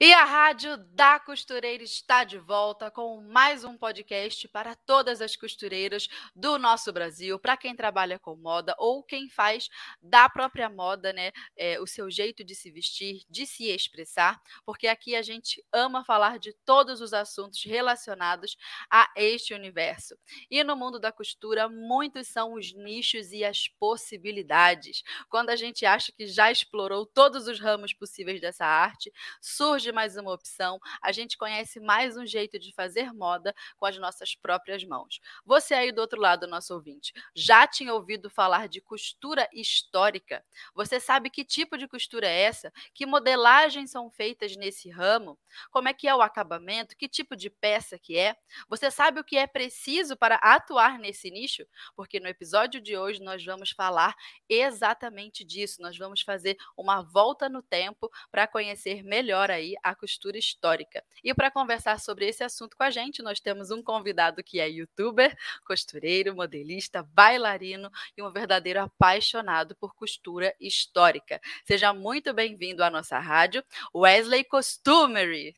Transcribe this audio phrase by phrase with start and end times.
[0.00, 5.34] E a Rádio da Costureira está de volta com mais um podcast para todas as
[5.34, 6.06] costureiras
[6.36, 9.68] do nosso Brasil, para quem trabalha com moda ou quem faz
[10.00, 14.86] da própria moda, né, é, o seu jeito de se vestir, de se expressar, porque
[14.86, 18.56] aqui a gente ama falar de todos os assuntos relacionados
[18.88, 20.16] a este universo.
[20.48, 25.02] E no mundo da costura, muitos são os nichos e as possibilidades.
[25.28, 29.92] Quando a gente acha que já explorou todos os ramos possíveis dessa arte, surge surge
[29.92, 34.34] mais uma opção, a gente conhece mais um jeito de fazer moda com as nossas
[34.34, 35.20] próprias mãos.
[35.44, 40.44] Você aí do outro lado, nosso ouvinte, já tinha ouvido falar de costura histórica?
[40.74, 42.72] Você sabe que tipo de costura é essa?
[42.92, 45.38] Que modelagens são feitas nesse ramo?
[45.70, 46.96] Como é que é o acabamento?
[46.96, 48.36] Que tipo de peça que é?
[48.68, 51.64] Você sabe o que é preciso para atuar nesse nicho?
[51.96, 54.14] Porque no episódio de hoje nós vamos falar
[54.48, 55.80] exatamente disso.
[55.80, 61.04] Nós vamos fazer uma volta no tempo para conhecer melhor aí a costura histórica.
[61.22, 64.68] E para conversar sobre esse assunto com a gente, nós temos um convidado que é
[64.68, 71.40] youtuber, costureiro, modelista, bailarino e um verdadeiro apaixonado por costura histórica.
[71.64, 73.62] Seja muito bem-vindo à nossa rádio,
[73.94, 75.54] Wesley Costumery.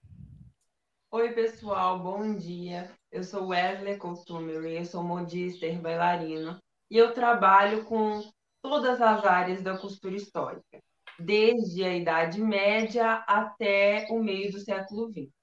[1.11, 2.91] Oi, pessoal, bom dia.
[3.11, 8.23] Eu sou Wesley Costumery, eu sou modista e bailarino e eu trabalho com
[8.63, 10.81] todas as áreas da costura histórica
[11.21, 15.40] desde a Idade Média até o meio do século XX.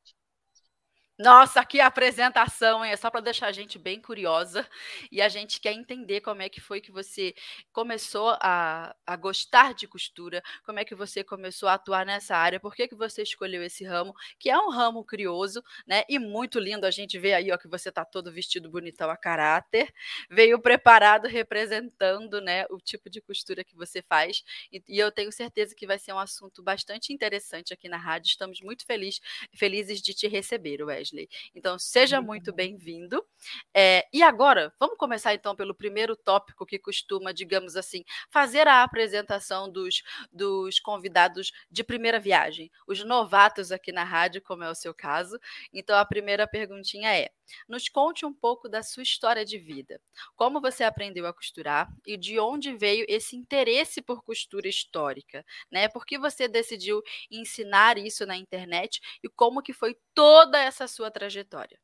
[1.20, 2.92] Nossa, que apresentação, hein?
[2.92, 4.68] É só para deixar a gente bem curiosa
[5.12, 7.34] e a gente quer entender como é que foi que você
[7.74, 12.60] começou a, a gostar de costura, como é que você começou a atuar nessa área,
[12.60, 16.04] por que, que você escolheu esse ramo, que é um ramo curioso, né?
[16.08, 16.86] E muito lindo.
[16.86, 19.92] A gente vê aí, ó, que você tá todo vestido bonitão a caráter,
[20.30, 24.44] veio preparado representando, né, o tipo de costura que você faz.
[24.72, 28.28] E, e eu tenho certeza que vai ser um assunto bastante interessante aqui na rádio.
[28.30, 29.20] Estamos muito feliz,
[29.56, 31.07] felizes de te receber, Wes.
[31.08, 31.30] Wesley.
[31.56, 33.26] Então, seja muito bem-vindo.
[33.74, 38.84] É, e agora, vamos começar então pelo primeiro tópico que costuma, digamos assim, fazer a
[38.84, 44.76] apresentação dos, dos convidados de primeira viagem, os novatos aqui na rádio, como é o
[44.76, 45.40] seu caso.
[45.74, 47.30] Então, a primeira perguntinha é:
[47.68, 50.02] nos conte um pouco da sua história de vida.
[50.36, 55.88] Como você aprendeu a costurar e de onde veio esse interesse por costura histórica, né?
[55.88, 57.02] Por que você decidiu
[57.32, 61.80] ensinar isso na internet e como que foi toda essa sua trajetória?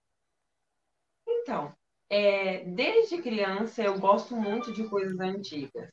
[1.27, 1.71] Então,
[2.09, 5.87] é, desde criança eu gosto muito de coisas antigas.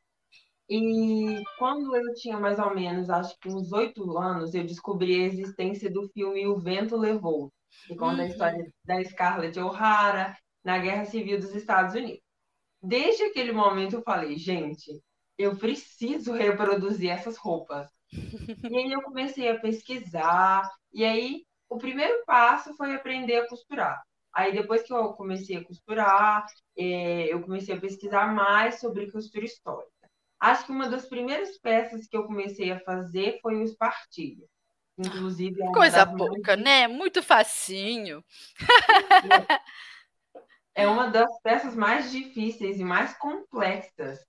[0.68, 5.26] E quando eu tinha mais ou menos, acho que uns oito anos, eu descobri a
[5.26, 7.52] existência do filme O Vento Levou,
[7.86, 8.22] que conta uhum.
[8.22, 12.22] a história da Scarlett O'Hara na Guerra Civil dos Estados Unidos.
[12.82, 15.02] Desde aquele momento eu falei, gente,
[15.36, 17.90] eu preciso reproduzir essas roupas.
[18.70, 24.02] e aí eu comecei a pesquisar, e aí o primeiro passo foi aprender a costurar.
[24.32, 26.44] Aí depois que eu comecei a costurar,
[26.76, 29.90] é, eu comecei a pesquisar mais sobre costura histórica.
[30.38, 34.48] Acho que uma das primeiras peças que eu comecei a fazer foi o espartilho.
[34.98, 36.88] Inclusive, é coisa pouca, né?
[36.88, 38.22] Muito facinho.
[40.72, 44.24] É uma das peças mais difíceis e mais complexas.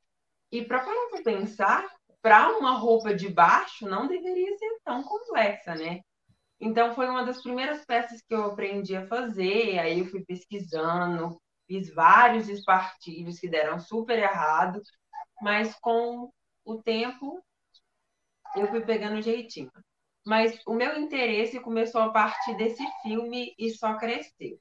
[0.51, 0.83] E para
[1.23, 1.87] pensar,
[2.21, 6.01] para uma roupa de baixo não deveria ser tão complexa, né?
[6.61, 11.41] Então foi uma das primeiras peças que eu aprendi a fazer, aí eu fui pesquisando,
[11.67, 14.79] fiz vários espartilhos que deram super errado,
[15.41, 16.31] mas com
[16.63, 17.43] o tempo
[18.55, 19.71] eu fui pegando jeitinho.
[20.23, 24.59] Mas o meu interesse começou a partir desse filme e só cresceu.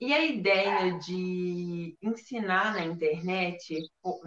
[0.00, 3.76] E a ideia de ensinar na internet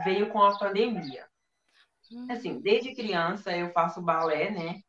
[0.03, 1.25] veio com a pandemia.
[2.29, 4.81] Assim, desde criança eu faço balé, né?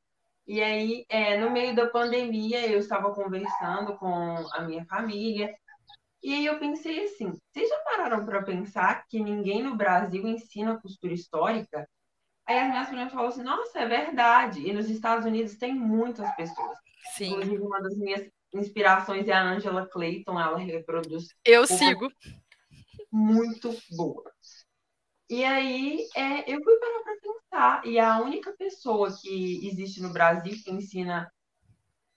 [0.47, 5.55] E aí, é, no meio da pandemia, eu estava conversando com a minha família.
[6.23, 10.81] E aí eu pensei assim: vocês já pararam para pensar que ninguém no Brasil ensina
[10.81, 11.89] costura histórica?
[12.47, 14.67] Aí as minhas primas falaram assim: nossa, é verdade.
[14.67, 16.77] E nos Estados Unidos tem muitas pessoas.
[17.15, 17.31] Sim.
[17.33, 21.29] Inclusive, uma das minhas inspirações é a Angela Clayton, ela reproduz.
[21.45, 22.09] Eu sigo.
[23.11, 24.31] Muito boa.
[25.33, 30.13] E aí é, eu fui parar para pensar, e a única pessoa que existe no
[30.13, 31.33] Brasil que ensina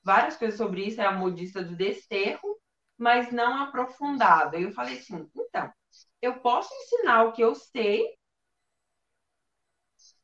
[0.03, 2.59] várias coisas sobre isso é a modista do desterro,
[2.97, 4.59] mas não aprofundada.
[4.59, 5.71] Eu falei assim, então,
[6.21, 8.06] eu posso ensinar o que eu sei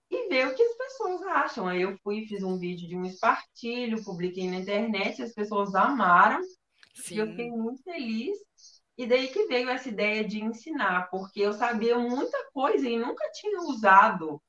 [0.09, 1.69] e ver o que as pessoas acham.
[1.69, 6.41] Aí eu fui, fiz um vídeo de um espartilho, publiquei na internet, as pessoas amaram,
[6.93, 7.15] Sim.
[7.15, 8.38] e eu fiquei muito feliz.
[9.01, 13.27] E daí que veio essa ideia de ensinar, porque eu sabia muita coisa e nunca
[13.31, 14.39] tinha usado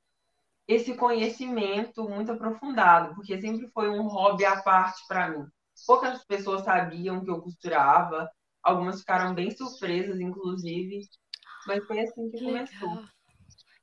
[0.67, 5.43] esse conhecimento muito aprofundado, porque sempre foi um hobby à parte para mim.
[5.87, 8.29] Poucas pessoas sabiam que eu costurava,
[8.61, 11.01] algumas ficaram bem surpresas, inclusive,
[11.65, 13.03] mas foi assim que começou.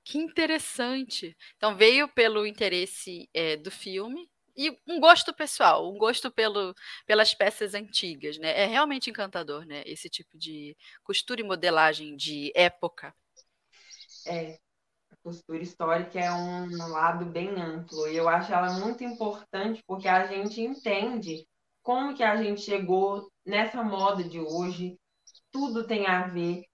[0.04, 1.36] Que interessante.
[1.56, 6.74] Então veio pelo interesse é, do filme e um gosto pessoal, um gosto pelo,
[7.06, 8.50] pelas peças antigas, né?
[8.60, 9.82] É realmente encantador, né?
[9.86, 13.14] Esse tipo de costura e modelagem de época.
[14.26, 14.58] É,
[15.10, 20.06] a costura histórica é um lado bem amplo e eu acho ela muito importante porque
[20.06, 21.46] a gente entende
[21.82, 24.98] como que a gente chegou nessa moda de hoje,
[25.50, 26.64] tudo tem a ver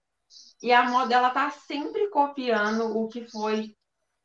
[0.61, 3.73] e a moda ela tá sempre copiando o que foi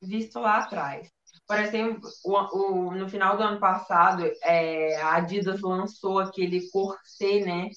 [0.01, 1.12] visto lá atrás.
[1.53, 7.45] Por exemplo, o, o, no final do ano passado, é, a Adidas lançou aquele corset,
[7.45, 7.69] né?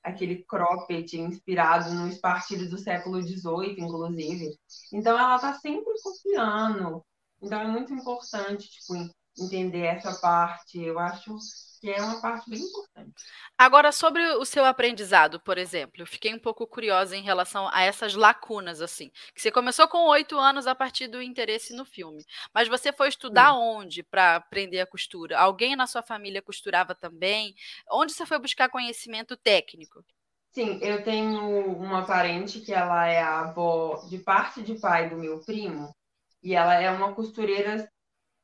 [0.00, 4.56] Aquele cropped inspirado no espartilho do século XVIII, inclusive.
[4.92, 7.04] Então, ela está sempre copiando.
[7.42, 8.94] Então, é muito importante, tipo,
[9.38, 10.80] entender essa parte.
[10.82, 11.36] Eu acho
[11.80, 13.22] que é uma parte bem importante.
[13.56, 17.82] Agora, sobre o seu aprendizado, por exemplo, eu fiquei um pouco curiosa em relação a
[17.82, 19.10] essas lacunas, assim.
[19.34, 22.24] Que você começou com oito anos a partir do interesse no filme.
[22.52, 23.58] Mas você foi estudar Sim.
[23.58, 25.38] onde para aprender a costura?
[25.38, 27.54] Alguém na sua família costurava também?
[27.90, 30.04] Onde você foi buscar conhecimento técnico?
[30.52, 35.16] Sim, eu tenho uma parente que ela é a avó de parte de pai do
[35.16, 35.94] meu primo.
[36.42, 37.86] E ela é uma costureira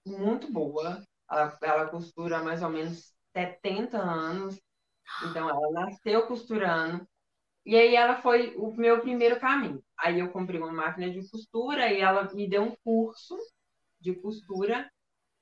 [0.05, 1.03] muito boa.
[1.31, 4.61] Ela, ela costura mais ou menos 70 anos.
[5.29, 7.07] Então, ela nasceu costurando.
[7.65, 9.83] E aí, ela foi o meu primeiro caminho.
[9.99, 13.37] Aí, eu comprei uma máquina de costura e ela me deu um curso
[14.01, 14.91] de costura.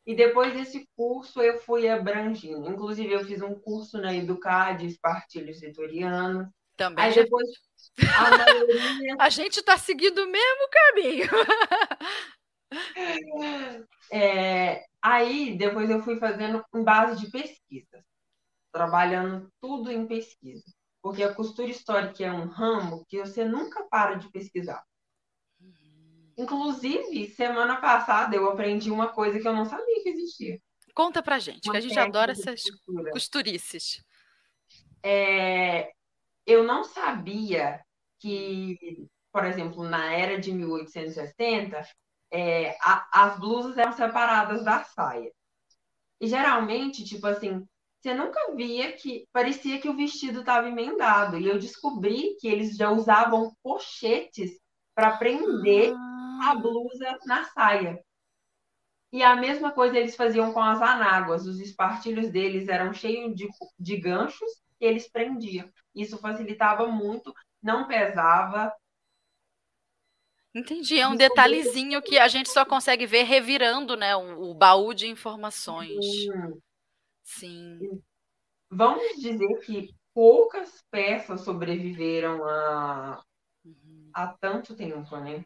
[0.07, 2.69] E depois desse curso, eu fui abrangindo.
[2.69, 6.49] Inclusive, eu fiz um curso na Educar de espartilhos vitorianos.
[6.77, 7.05] Também.
[7.05, 7.49] Aí, depois,
[8.17, 9.17] a, maioria...
[9.21, 11.29] a gente está seguindo o mesmo caminho.
[14.13, 18.03] É, aí, depois eu fui fazendo em base de pesquisas,
[18.73, 20.65] trabalhando tudo em pesquisa.
[21.01, 24.85] Porque a costura histórica é um ramo que você nunca para de pesquisar.
[26.37, 30.61] Inclusive, semana passada eu aprendi uma coisa que eu não sabia que existia.
[30.95, 33.11] Conta pra gente, uma que a gente adora essas costura.
[33.13, 34.05] costurices.
[35.03, 35.93] É,
[36.47, 37.81] eu não sabia
[38.19, 41.83] que, por exemplo, na era de 1860,
[42.33, 45.31] é, a, as blusas eram separadas da saia.
[46.21, 47.67] E geralmente, tipo assim,
[48.01, 51.39] você nunca via que parecia que o vestido estava emendado.
[51.39, 54.59] E eu descobri que eles já usavam pochetes
[54.95, 56.51] para prender ah.
[56.51, 58.03] a blusa na saia.
[59.13, 61.47] E a mesma coisa eles faziam com as anáguas.
[61.47, 63.49] Os espartilhos deles eram cheios de,
[63.79, 64.51] de ganchos
[64.81, 65.69] e eles prendiam.
[65.95, 68.73] Isso facilitava muito, não pesava,
[70.55, 74.93] Entendi, é um detalhezinho que a gente só consegue ver revirando, né, o, o baú
[74.93, 76.05] de informações.
[76.05, 76.61] Sim.
[77.23, 78.03] Sim.
[78.69, 83.23] Vamos dizer que poucas peças sobreviveram a,
[83.65, 84.11] uhum.
[84.13, 85.45] a tanto tempo, né?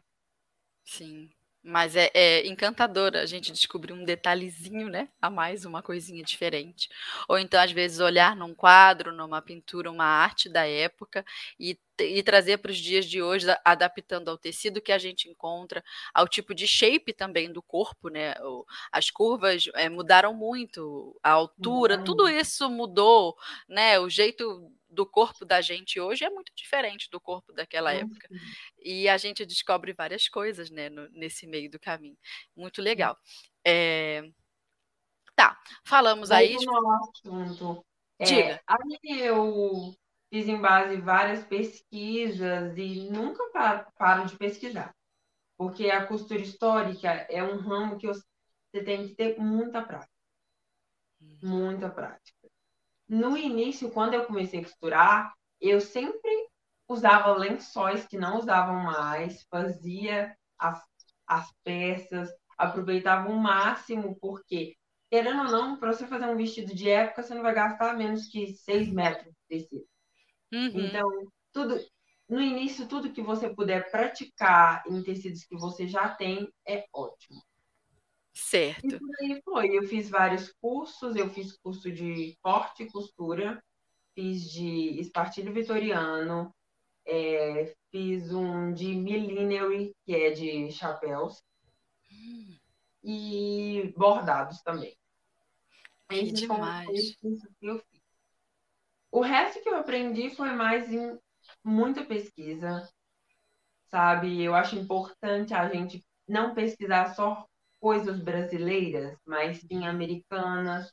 [0.83, 1.29] Sim.
[1.67, 5.09] Mas é, é encantador a gente descobrir um detalhezinho, né?
[5.19, 6.87] A mais, uma coisinha diferente.
[7.27, 11.25] Ou então, às vezes, olhar num quadro, numa pintura, uma arte da época
[11.59, 15.83] e, e trazer para os dias de hoje, adaptando ao tecido que a gente encontra,
[16.13, 18.35] ao tipo de shape também do corpo, né?
[18.91, 22.03] As curvas é, mudaram muito, a altura, uhum.
[22.03, 23.35] tudo isso mudou,
[23.67, 23.99] né?
[23.99, 28.27] O jeito do corpo da gente hoje é muito diferente do corpo daquela época.
[28.79, 32.17] E a gente descobre várias coisas né, no, nesse meio do caminho.
[32.55, 33.17] Muito legal.
[33.65, 34.23] É...
[35.35, 36.55] Tá, falamos aí.
[36.55, 37.85] assunto.
[38.17, 38.63] É, Diga.
[38.65, 39.93] aí eu
[40.33, 43.43] fiz em base várias pesquisas e nunca
[43.97, 44.95] paro de pesquisar.
[45.57, 50.11] Porque a costura histórica é um ramo que você tem que ter muita prática.
[51.21, 51.37] Uhum.
[51.43, 52.44] Muita prática
[53.07, 56.31] no início, quando eu comecei a costurar, eu sempre
[56.87, 60.81] usava lençóis que não usavam mais, fazia as,
[61.27, 64.75] as peças, aproveitava o máximo, porque,
[65.09, 68.27] querendo ou não, para você fazer um vestido de época, você não vai gastar menos
[68.27, 69.85] que 6 metros de tecido.
[70.53, 70.85] Uhum.
[70.85, 71.09] Então,
[71.51, 71.79] tudo,
[72.29, 77.41] no início, tudo que você puder praticar em tecidos que você já tem é ótimo.
[78.35, 78.85] Certo.
[78.85, 79.77] E por aí foi.
[79.77, 83.63] Eu fiz vários cursos, eu fiz curso de corte e costura,
[84.13, 86.53] fiz de espartilho vitoriano,
[87.07, 91.41] É, fiz um de millinery, que é de chapéus.
[92.11, 92.57] Hum.
[93.03, 94.97] E bordados também.
[96.09, 97.15] Que Esses demais.
[97.61, 98.01] eu fiz.
[99.11, 101.17] O resto que eu aprendi foi mais em
[101.63, 102.89] muita pesquisa,
[103.85, 104.41] sabe?
[104.41, 107.47] Eu acho importante a gente não pesquisar só
[107.85, 110.91] coisas brasileiras, mas sim americanas,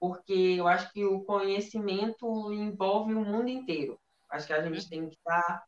[0.00, 3.96] porque eu acho que o conhecimento envolve o mundo inteiro.
[4.28, 5.64] Acho que a gente tem que estar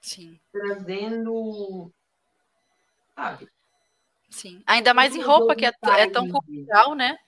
[0.00, 0.40] sim.
[0.50, 1.92] trazendo,
[3.14, 3.50] sabe?
[4.30, 4.62] Sim.
[4.66, 7.18] Ainda mais em roupa, que é, é tão cultural, né?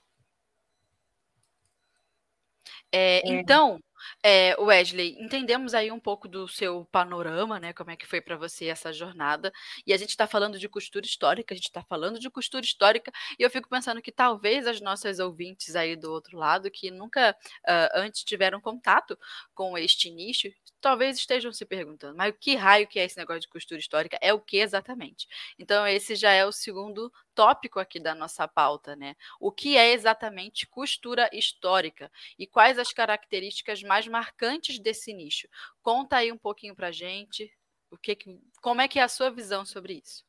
[2.90, 3.22] É, é.
[3.26, 3.78] Então,
[4.22, 7.72] é, Wesley, entendemos aí um pouco do seu panorama, né?
[7.72, 9.52] Como é que foi para você essa jornada.
[9.86, 13.12] E a gente está falando de costura histórica, a gente está falando de costura histórica,
[13.38, 17.30] e eu fico pensando que talvez as nossas ouvintes aí do outro lado, que nunca
[17.32, 19.18] uh, antes tiveram contato
[19.54, 20.48] com este nicho,
[20.80, 24.18] talvez estejam se perguntando, mas o que raio que é esse negócio de costura histórica?
[24.20, 25.28] É o que exatamente?
[25.58, 29.16] Então, esse já é o segundo tópico aqui da nossa pauta, né?
[29.40, 35.48] O que é exatamente costura histórica e quais as características mais marcantes desse nicho?
[35.82, 37.52] Conta aí um pouquinho pra gente,
[37.90, 38.16] o que,
[38.60, 40.24] como é que é a sua visão sobre isso?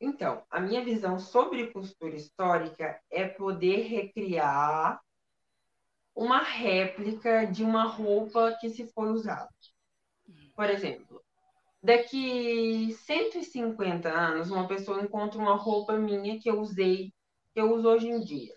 [0.00, 5.00] Então, a minha visão sobre costura histórica é poder recriar
[6.14, 9.48] uma réplica de uma roupa que se foi usada.
[10.54, 11.22] Por exemplo,
[11.86, 17.12] daqui 150 anos, uma pessoa encontra uma roupa minha que eu usei,
[17.54, 18.54] que eu uso hoje em dia.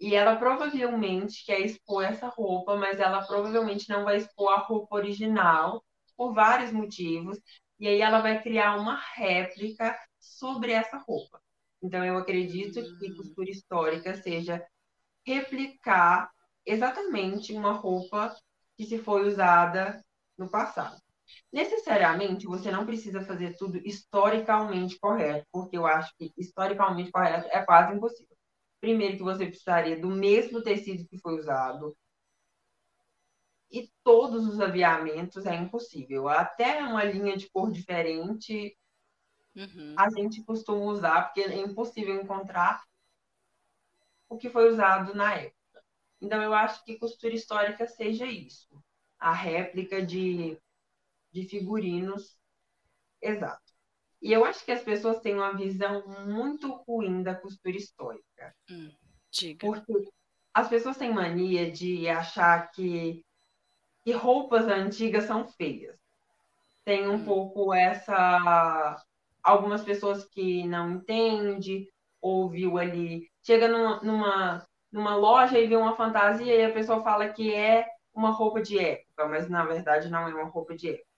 [0.00, 4.96] E ela provavelmente quer expor essa roupa, mas ela provavelmente não vai expor a roupa
[4.96, 5.84] original,
[6.16, 7.38] por vários motivos.
[7.78, 11.40] E aí ela vai criar uma réplica sobre essa roupa.
[11.82, 13.16] Então, eu acredito que hum.
[13.16, 14.64] costura histórica seja
[15.26, 16.30] replicar
[16.64, 18.34] exatamente uma roupa
[18.76, 20.02] que se foi usada
[20.38, 20.96] no passado.
[21.52, 27.62] Necessariamente, você não precisa fazer tudo historicamente correto, porque eu acho que historicamente correto é
[27.64, 28.36] quase impossível.
[28.80, 31.96] Primeiro, que você precisaria do mesmo tecido que foi usado,
[33.72, 36.28] e todos os aviamentos é impossível.
[36.28, 38.76] Até uma linha de cor diferente
[39.56, 39.94] uhum.
[39.96, 42.82] a gente costuma usar, porque é impossível encontrar
[44.28, 45.82] o que foi usado na época.
[46.20, 48.68] Então, eu acho que costura histórica seja isso
[49.18, 50.58] a réplica de,
[51.32, 52.36] de figurinos
[53.20, 53.72] exato.
[54.20, 58.54] E eu acho que as pessoas têm uma visão muito ruim da costura histórica.
[58.70, 58.90] Hum,
[59.30, 59.66] diga.
[59.66, 59.92] Porque
[60.54, 63.24] as pessoas têm mania de achar que,
[64.04, 65.96] que roupas antigas são feias.
[66.84, 67.24] Tem um hum.
[67.24, 68.96] pouco essa.
[69.42, 71.88] Algumas pessoas que não entendem,
[72.20, 73.28] ouviu ali.
[73.42, 77.88] Chega numa, numa, numa loja e vê uma fantasia e a pessoa fala que é
[78.14, 81.11] uma roupa de época, mas na verdade não é uma roupa de época.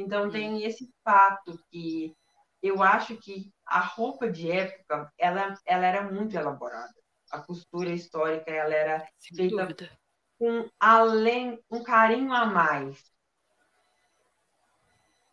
[0.00, 0.30] Então hum.
[0.30, 2.14] tem esse fato que
[2.62, 6.92] eu acho que a roupa de época ela, ela era muito elaborada.
[7.30, 9.90] A costura histórica ela era Sem feita dúvida.
[10.38, 13.02] com além um carinho a mais.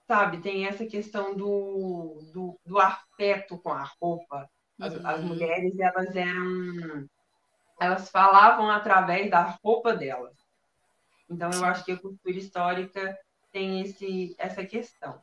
[0.05, 4.49] Sabe, tem essa questão do, do, do afeto com a roupa.
[4.79, 5.07] As, uhum.
[5.07, 7.09] as mulheres elas eram
[7.79, 10.35] elas falavam através da roupa delas.
[11.29, 13.17] Então, eu acho que a cultura histórica
[13.57, 15.19] tem esse, essa questão.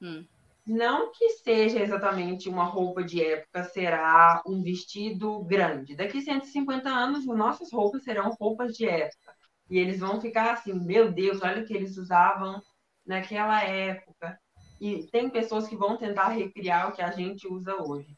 [0.00, 0.26] Hum.
[0.66, 5.96] Não que seja exatamente uma roupa de época, será um vestido grande.
[5.96, 9.34] Daqui 150 anos, nossas roupas serão roupas de época.
[9.68, 12.62] E eles vão ficar assim, meu Deus, olha o que eles usavam
[13.04, 14.38] naquela época.
[14.80, 18.14] E tem pessoas que vão tentar recriar o que a gente usa hoje.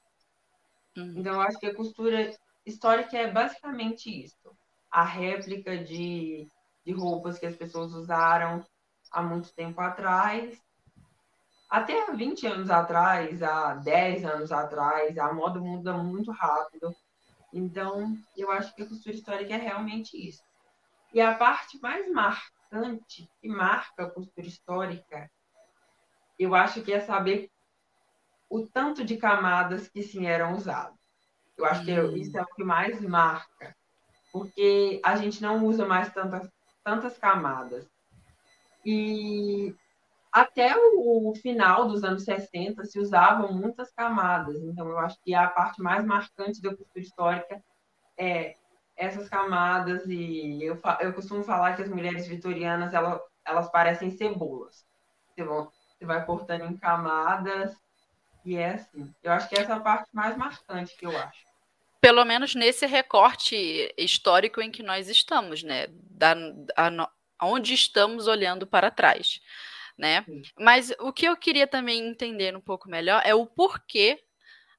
[0.97, 1.14] Hum.
[1.16, 2.35] Então, eu acho que a costura
[2.66, 4.50] histórica é basicamente isso.
[4.90, 6.47] A réplica de
[6.85, 8.64] de roupas que as pessoas usaram
[9.14, 10.61] há muito tempo atrás.
[11.71, 16.94] Até há 20 anos atrás, há 10 anos atrás, a moda muda muito rápido.
[17.52, 20.42] Então, eu acho que a costura histórica é realmente isso.
[21.12, 25.30] E a parte mais marcante que marca a costura histórica,
[26.38, 27.50] eu acho que é saber
[28.50, 30.99] o tanto de camadas que sim eram usadas.
[31.56, 32.16] Eu acho que hum.
[32.16, 33.76] isso é o que mais marca,
[34.33, 36.50] porque a gente não usa mais tantas
[36.85, 37.88] tantas camadas.
[38.85, 39.75] E
[40.33, 44.61] até o final dos anos 60 se usavam muitas camadas.
[44.62, 47.62] Então, eu acho que a parte mais marcante da costura histórica
[48.19, 48.57] é
[48.97, 50.05] essas camadas.
[50.07, 54.85] E eu, eu costumo falar que as mulheres vitorianas elas, elas parecem cebolas.
[55.29, 57.76] Você, vão, você vai cortando em camadas.
[58.45, 59.14] E é assim.
[59.23, 61.45] Eu acho que essa é a parte mais marcante que eu acho
[62.05, 65.87] pelo menos nesse recorte histórico em que nós estamos, né?
[65.88, 66.37] Da,
[66.76, 67.11] a,
[67.41, 69.41] onde estamos olhando para trás,
[69.99, 70.25] né?
[70.59, 74.23] Mas o que eu queria também entender um pouco melhor é o porquê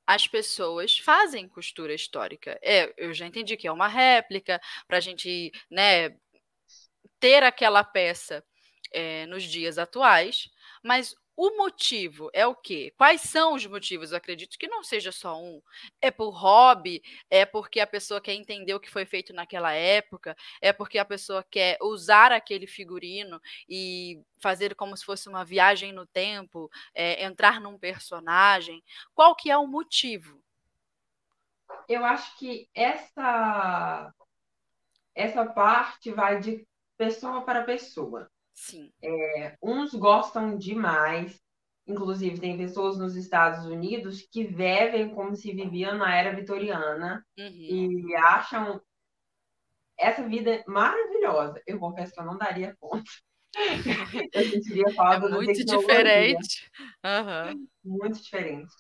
[0.07, 2.59] as pessoas fazem costura histórica.
[2.61, 6.15] É, eu já entendi que é uma réplica para a gente, né,
[7.19, 8.43] ter aquela peça
[8.91, 10.49] é, nos dias atuais,
[10.83, 12.93] mas o motivo é o quê?
[12.97, 14.11] Quais são os motivos?
[14.11, 15.61] Eu acredito que não seja só um.
[16.01, 17.01] É por hobby?
[17.29, 20.35] É porque a pessoa quer entender o que foi feito naquela época?
[20.61, 25.91] É porque a pessoa quer usar aquele figurino e fazer como se fosse uma viagem
[25.91, 28.83] no tempo, é, entrar num personagem?
[29.13, 30.41] Qual que é o motivo?
[31.89, 34.13] Eu acho que essa
[35.13, 38.29] essa parte vai de pessoa para pessoa.
[38.55, 38.89] Sim.
[39.03, 41.39] É, uns gostam demais,
[41.85, 47.45] inclusive tem pessoas nos Estados Unidos que vivem como se viviam na era vitoriana uhum.
[47.45, 48.81] e acham
[49.99, 51.61] essa vida maravilhosa.
[51.67, 53.11] Eu confesso que eu não daria conta.
[54.33, 56.69] eu sentiria falta é muito diferente.
[57.03, 57.67] Uhum.
[57.83, 58.73] Muito diferente.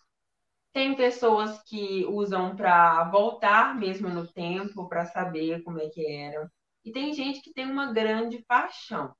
[0.73, 6.49] Tem pessoas que usam para voltar mesmo no tempo, para saber como é que eram.
[6.83, 9.15] E tem gente que tem uma grande paixão.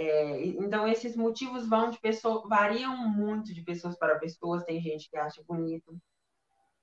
[0.00, 4.64] É, então, esses motivos vão de pessoa, variam muito de pessoas para pessoas.
[4.64, 6.00] Tem gente que acha bonito.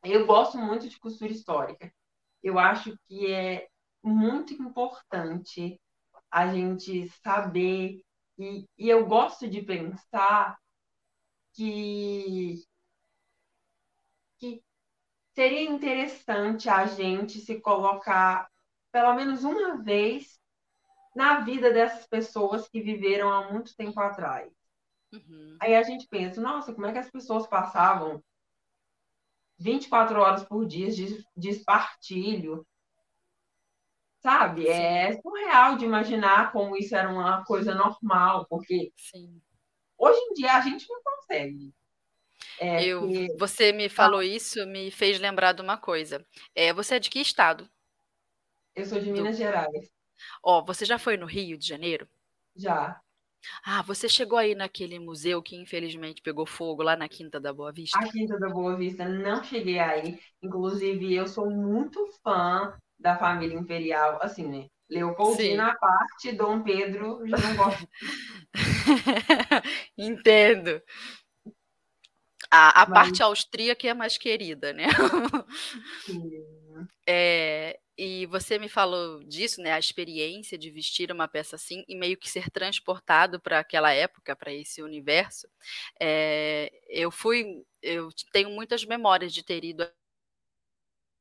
[0.04, 1.92] Eu gosto muito de costura histórica.
[2.44, 3.68] Eu acho que é
[4.04, 5.80] muito importante
[6.30, 8.04] a gente saber,
[8.38, 10.58] e, e eu gosto de pensar
[11.54, 12.62] que,
[14.38, 14.62] que
[15.34, 18.50] seria interessante a gente se colocar
[18.92, 20.40] pelo menos uma vez
[21.16, 24.52] na vida dessas pessoas que viveram há muito tempo atrás.
[25.14, 25.58] Uhum.
[25.62, 28.22] Aí a gente pensa, nossa, como é que as pessoas passavam
[29.58, 32.68] 24 horas por dia de, de espartilho?
[34.20, 34.64] Sabe?
[34.64, 34.70] Sim.
[34.70, 39.42] É surreal de imaginar como isso era uma coisa normal, porque Sim.
[39.98, 41.74] hoje em dia a gente não consegue.
[42.60, 43.38] É Eu, que...
[43.38, 46.26] Você me falou isso, me fez lembrar de uma coisa.
[46.54, 47.70] É, você é de que estado?
[48.76, 49.38] Eu sou de Minas Do...
[49.38, 49.95] Gerais.
[50.44, 52.08] Ó, você já foi no Rio de Janeiro?
[52.56, 53.00] Já.
[53.64, 57.72] Ah, você chegou aí naquele museu que infelizmente pegou fogo lá na Quinta da Boa
[57.72, 57.98] Vista?
[58.00, 60.20] A Quinta da Boa Vista não cheguei aí.
[60.42, 64.68] Inclusive, eu sou muito fã da família imperial, assim, né?
[64.90, 67.88] Leopoldina a parte, Dom Pedro já não gosto.
[69.98, 70.82] Entendo.
[72.52, 72.94] A, a Mas...
[72.94, 74.86] parte austríaca é mais querida, né?
[76.06, 76.65] Sim.
[77.08, 79.72] É, e você me falou disso, né?
[79.74, 84.36] A experiência de vestir uma peça assim e meio que ser transportado para aquela época,
[84.36, 85.48] para esse universo.
[86.00, 89.88] É, eu fui, eu tenho muitas memórias de ter ido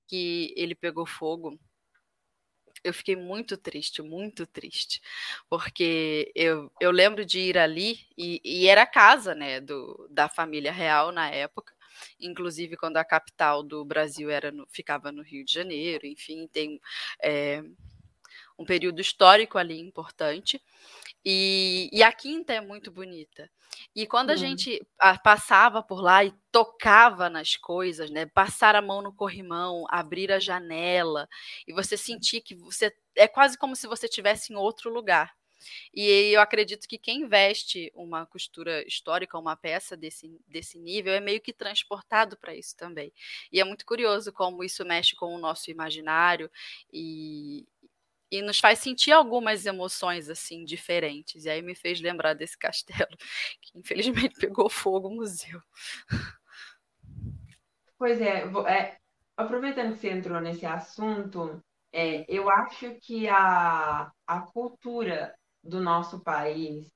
[0.06, 1.58] que ele pegou fogo.
[2.82, 5.00] Eu fiquei muito triste, muito triste,
[5.48, 10.28] porque eu, eu lembro de ir ali e, e era a casa, né, do, da
[10.28, 11.74] família real na época
[12.18, 16.80] inclusive quando a capital do Brasil era no, ficava no Rio de Janeiro, enfim, tem
[17.22, 17.62] é,
[18.58, 20.62] um período histórico ali importante.
[21.24, 23.50] E, e, a quinta é muito bonita.
[23.94, 24.36] E quando a hum.
[24.36, 24.86] gente
[25.22, 28.26] passava por lá e tocava nas coisas, né?
[28.26, 31.28] Passar a mão no corrimão, abrir a janela,
[31.66, 32.94] e você sentir que você.
[33.16, 35.34] É quase como se você estivesse em outro lugar.
[35.92, 41.20] E eu acredito que quem veste uma costura histórica, uma peça desse, desse nível, é
[41.20, 43.12] meio que transportado para isso também.
[43.52, 46.50] E é muito curioso como isso mexe com o nosso imaginário
[46.92, 47.66] e,
[48.30, 51.44] e nos faz sentir algumas emoções assim diferentes.
[51.44, 53.16] E aí me fez lembrar desse castelo
[53.60, 55.60] que infelizmente pegou fogo o museu.
[57.98, 58.98] Pois é, é,
[59.36, 65.32] aproveitando que você entrou nesse assunto, é, eu acho que a, a cultura
[65.64, 66.92] do nosso país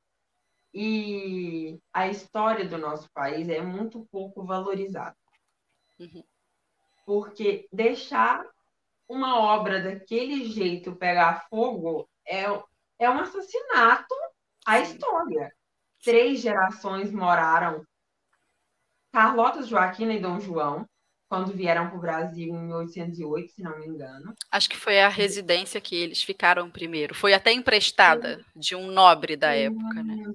[0.73, 5.17] e a história do nosso país é muito pouco valorizada.
[5.99, 6.23] Uhum.
[7.07, 8.45] Porque deixar
[9.09, 12.45] uma obra daquele jeito pegar fogo é,
[12.99, 14.15] é um assassinato
[14.67, 15.53] à história.
[16.05, 17.85] Três gerações moraram.
[19.11, 20.87] Carlota Joaquina e Dom João,
[21.29, 24.35] quando vieram para o Brasil em 1808, se não me engano.
[24.51, 27.15] Acho que foi a residência que eles ficaram primeiro.
[27.15, 30.35] Foi até emprestada de um nobre da época, né?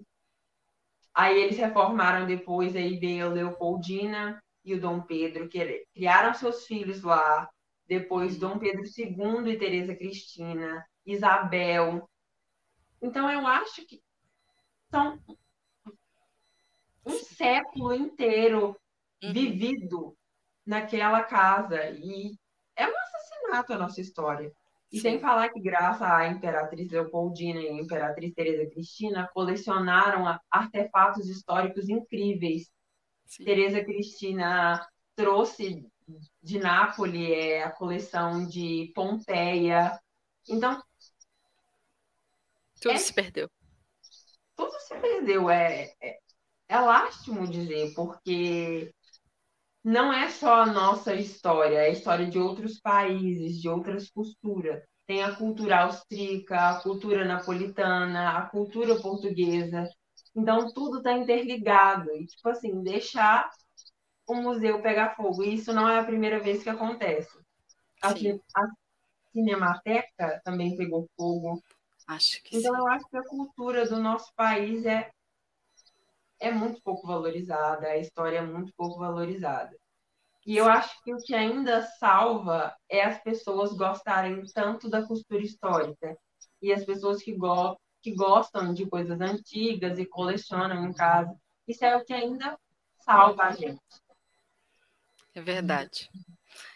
[1.14, 6.66] Aí eles reformaram depois, aí veio a Leopoldina e o Dom Pedro, que criaram seus
[6.66, 7.50] filhos lá.
[7.88, 12.08] Depois Dom Pedro II e Teresa Cristina, Isabel.
[13.02, 14.02] Então eu acho que
[14.90, 15.20] são
[17.06, 18.76] um século inteiro
[19.22, 19.34] uhum.
[19.34, 20.16] vivido
[20.66, 21.90] naquela casa.
[21.92, 22.38] E
[22.76, 24.52] é um assassinato a nossa história.
[24.92, 31.28] E sem falar que, graças à Imperatriz Leopoldina e à Imperatriz Teresa Cristina, colecionaram artefatos
[31.28, 32.72] históricos incríveis.
[33.26, 33.44] Sim.
[33.44, 35.84] Teresa Cristina trouxe
[36.42, 40.00] de Nápoles é, a coleção de Pompeia.
[40.48, 40.80] Então.
[42.80, 43.50] Tudo é, se perdeu.
[44.56, 45.50] Tudo se perdeu.
[45.50, 46.20] É, é,
[46.68, 48.94] é lástimo dizer, porque
[49.84, 54.82] não é só a nossa história, é a história de outros países, de outras culturas.
[55.06, 59.90] Tem a cultura austríaca, a cultura napolitana, a cultura portuguesa.
[60.34, 62.10] Então, tudo está interligado.
[62.16, 63.50] E, tipo assim, deixar
[64.26, 65.44] o museu pegar fogo.
[65.44, 67.38] E isso não é a primeira vez que acontece.
[68.02, 68.68] A, a
[69.34, 71.62] Cinemateca também pegou fogo.
[72.08, 72.80] Acho que então, sim.
[72.80, 75.10] eu acho que a cultura do nosso país é
[76.44, 79.76] é muito pouco valorizada, a história é muito pouco valorizada.
[80.46, 85.42] E eu acho que o que ainda salva é as pessoas gostarem tanto da costura
[85.42, 86.18] histórica
[86.62, 91.34] e as pessoas que, go que gostam de coisas antigas e colecionam em casa.
[91.66, 92.60] Isso é o que ainda
[93.00, 93.80] salva a gente.
[95.34, 96.10] É verdade.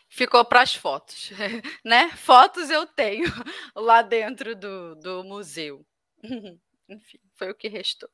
[0.07, 1.31] Ficou para as fotos,
[1.83, 2.09] né?
[2.11, 3.25] Fotos eu tenho
[3.75, 5.85] lá dentro do, do museu.
[6.89, 8.09] Enfim, foi o que restou.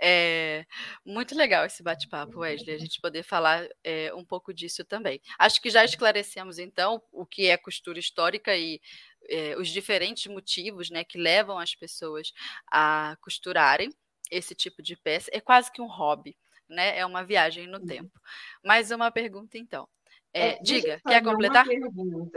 [0.00, 0.66] É
[1.04, 5.20] muito legal esse bate-papo, Wesley, a gente poder falar é, um pouco disso também.
[5.38, 8.80] Acho que já esclarecemos, então, o que é costura histórica e
[9.28, 12.32] é, os diferentes motivos né, que levam as pessoas
[12.70, 13.90] a costurarem
[14.30, 15.30] esse tipo de peça.
[15.32, 16.36] É quase que um hobby,
[16.68, 16.98] né?
[16.98, 18.20] É uma viagem no tempo.
[18.64, 19.88] Mais uma pergunta, então.
[20.32, 21.64] É, diga, quer completar?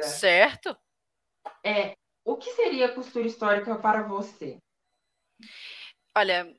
[0.02, 0.78] Certo.
[1.63, 4.58] É, o que seria costura histórica para você?
[6.15, 6.56] Olha,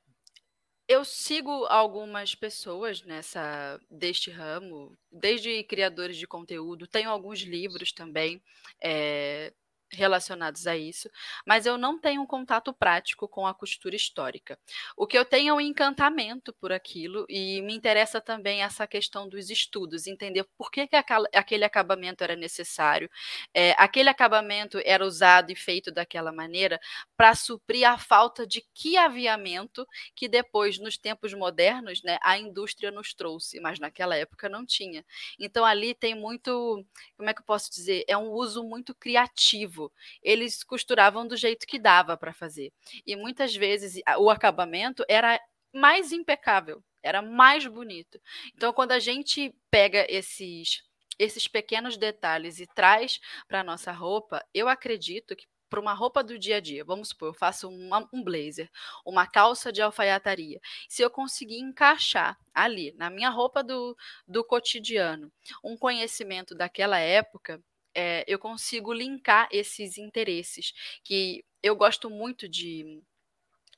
[0.91, 8.43] eu sigo algumas pessoas nessa deste ramo, desde criadores de conteúdo, tenho alguns livros também
[8.83, 9.53] é,
[9.93, 11.11] relacionados a isso,
[11.47, 14.59] mas eu não tenho um contato prático com a costura histórica.
[14.97, 19.29] O que eu tenho é um encantamento por aquilo e me interessa também essa questão
[19.29, 23.11] dos estudos, entender por que, que aquele acabamento era necessário,
[23.55, 26.81] é, aquele acabamento era usado e feito daquela maneira
[27.17, 32.91] para suprir a falta de que aviamento que depois, nos tempos modernos, né, a indústria
[32.91, 35.05] nos trouxe, mas naquela época não tinha.
[35.39, 36.85] Então ali tem muito,
[37.17, 39.80] como é que eu posso dizer, é um uso muito criativo
[40.23, 42.73] eles costuravam do jeito que dava para fazer.
[43.07, 45.41] E muitas vezes o acabamento era
[45.73, 48.21] mais impecável, era mais bonito.
[48.55, 50.83] Então, quando a gente pega esses
[51.19, 56.37] esses pequenos detalhes e traz para nossa roupa, eu acredito que para uma roupa do
[56.37, 58.69] dia a dia, vamos supor, eu faço uma, um blazer,
[59.07, 60.61] uma calça de alfaiataria.
[60.89, 67.63] Se eu conseguir encaixar ali, na minha roupa do, do cotidiano, um conhecimento daquela época,
[67.95, 70.73] é, eu consigo linkar esses interesses,
[71.05, 73.03] que eu gosto muito de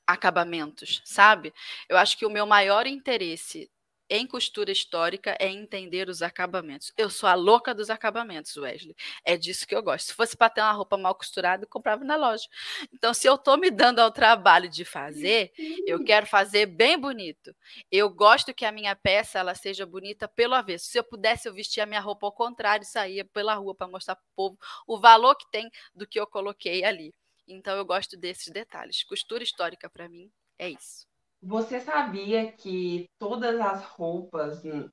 [0.07, 1.53] acabamentos, sabe?
[1.89, 3.71] Eu acho que o meu maior interesse
[4.15, 6.93] em costura histórica é entender os acabamentos.
[6.99, 8.95] Eu sou a louca dos acabamentos, Wesley.
[9.25, 10.09] É disso que eu gosto.
[10.09, 12.47] Se fosse para ter uma roupa mal costurada, eu comprava na loja.
[12.93, 15.51] Então, se eu estou me dando ao trabalho de fazer,
[15.87, 17.57] eu quero fazer bem bonito.
[17.91, 20.91] Eu gosto que a minha peça ela seja bonita pelo avesso.
[20.91, 23.89] Se eu pudesse, eu vestia a minha roupa ao contrário e saía pela rua para
[23.89, 27.15] mostrar para o povo o valor que tem do que eu coloquei ali.
[27.49, 29.03] Então, eu gosto desses detalhes.
[29.05, 31.12] Costura histórica, para mim, é isso.
[31.43, 34.89] Você sabia que todas as roupas, hum,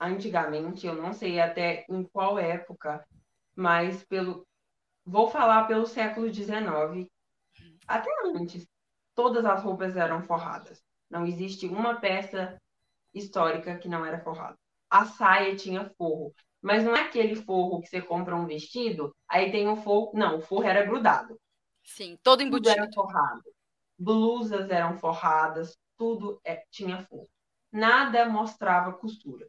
[0.00, 3.06] antigamente, eu não sei até em qual época,
[3.54, 4.46] mas pelo.
[5.04, 7.06] Vou falar pelo século XIX,
[7.86, 8.66] até antes,
[9.14, 10.82] todas as roupas eram forradas.
[11.10, 12.56] Não existe uma peça
[13.12, 14.56] histórica que não era forrada.
[14.88, 19.52] A saia tinha forro, mas não é aquele forro que você compra um vestido, aí
[19.52, 20.12] tem o forro.
[20.14, 21.38] Não, o forro era grudado.
[21.82, 22.74] Sim, todo embutido.
[22.74, 23.53] Tudo era forrado
[23.98, 27.28] blusas eram forradas, tudo é, tinha forro.
[27.72, 29.46] Nada mostrava costura.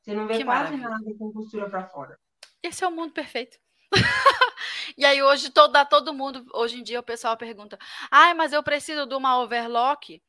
[0.00, 0.88] Você não vê que quase maravilha.
[0.88, 2.18] nada com costura para fora.
[2.62, 3.58] Esse é o mundo perfeito.
[4.96, 7.78] e aí hoje todo, todo mundo, hoje em dia o pessoal pergunta:
[8.10, 10.22] "Ai, mas eu preciso de uma overlock?"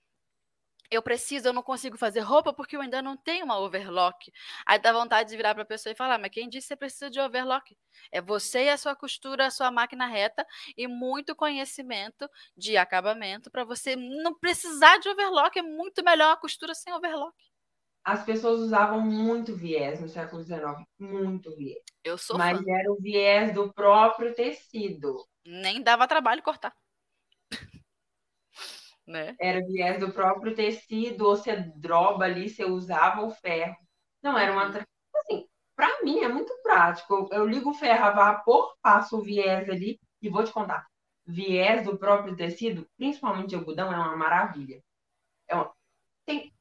[0.92, 4.32] Eu preciso, eu não consigo fazer roupa porque eu ainda não tenho uma overlock.
[4.66, 6.76] Aí dá vontade de virar para a pessoa e falar: Mas quem disse que você
[6.76, 7.76] precisa de overlock?
[8.12, 10.46] É você e a sua costura, a sua máquina reta
[10.78, 15.58] e muito conhecimento de acabamento para você não precisar de overlock.
[15.58, 17.34] É muito melhor a costura sem overlock.
[18.04, 21.84] As pessoas usavam muito viés no século XIX, muito viés.
[22.04, 22.64] Eu sou Mas fã.
[22.68, 25.24] era o viés do próprio tecido.
[25.46, 26.76] Nem dava trabalho cortar
[29.12, 29.36] né?
[29.40, 33.76] Era viés do próprio tecido, ou você droba ali, você usava o ferro.
[34.24, 34.68] Não, era uma.
[34.68, 37.14] Assim, para mim é muito prático.
[37.14, 40.88] Eu, eu ligo o ferro a vapor, passo o viés ali, E vou te contar,
[41.26, 44.82] viés do próprio tecido, principalmente de algodão, é uma maravilha.
[45.48, 45.72] É uma...
[46.26, 46.54] Tem,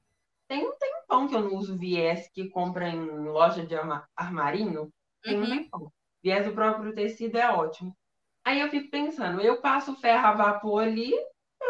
[0.48, 3.74] tem um tempão que eu não uso viés que compra em loja de
[4.16, 4.92] armarinho.
[5.22, 5.44] Tem uhum.
[5.44, 5.92] um tempão.
[6.22, 7.96] Viés do próprio tecido é ótimo.
[8.44, 11.12] Aí eu fico pensando, eu passo ferro a vapor ali,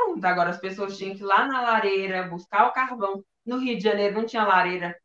[0.05, 0.25] pronto.
[0.25, 3.25] Agora as pessoas tinham que ir lá na lareira, buscar o carvão.
[3.45, 4.99] No Rio de Janeiro não tinha lareira.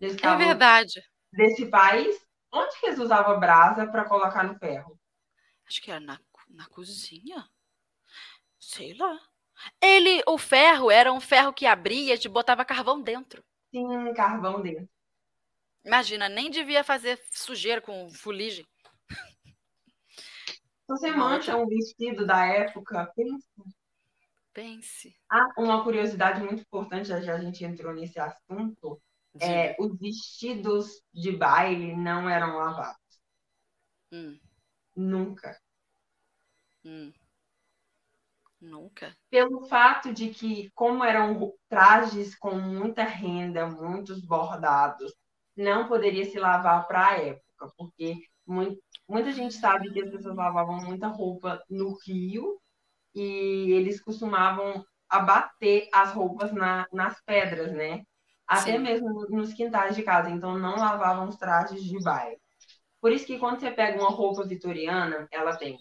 [0.00, 1.02] É verdade.
[1.32, 2.16] Desse país,
[2.52, 4.98] onde que eles usavam brasa para colocar no ferro?
[5.66, 7.44] Acho que era na, na cozinha.
[8.58, 9.18] Sei lá.
[9.80, 13.42] Ele, o ferro era um ferro que abria e botava carvão dentro.
[13.70, 14.88] Sim, carvão dentro.
[15.84, 18.66] Imagina, nem devia fazer sujeira com fuligem.
[20.86, 23.46] Você mancha um vestido da época, pense.
[24.54, 25.14] Pense.
[25.28, 29.02] Ah, uma curiosidade muito importante, já, já a gente entrou nesse assunto,
[29.40, 33.20] é, os vestidos de baile não eram lavados.
[34.12, 34.38] Hum.
[34.94, 35.60] Nunca.
[36.84, 37.12] Hum.
[38.60, 39.14] Nunca.
[39.28, 45.12] Pelo fato de que, como eram trajes com muita renda, muitos bordados,
[45.56, 50.36] não poderia se lavar para a época, porque muito, muita gente sabe que as pessoas
[50.36, 52.60] lavavam muita roupa no rio
[53.14, 58.02] e eles costumavam abater as roupas na, nas pedras, né?
[58.46, 58.78] Até Sim.
[58.78, 62.38] mesmo nos quintais de casa, então não lavavam os trajes de baile.
[63.00, 65.78] Por isso que quando você pega uma roupa vitoriana, ela tem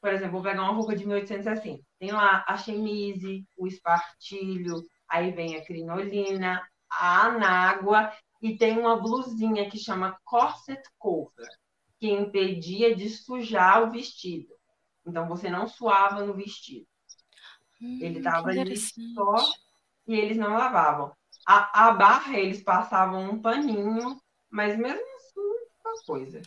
[0.00, 1.82] por exemplo, vou pegar uma roupa de 1860.
[1.98, 8.96] Tem lá a chemise, o espartilho, aí vem a crinolina, a anágua e tem uma
[8.96, 11.48] blusinha que chama corset cover,
[11.98, 14.54] que impedia de sujar o vestido.
[15.08, 16.86] Então você não suava no vestido.
[17.80, 18.76] Hum, Ele estava ali
[19.14, 19.52] só
[20.06, 21.12] e eles não lavavam.
[21.46, 25.40] A, a barra eles passavam um paninho, mas mesmo assim,
[25.84, 26.42] uma coisa.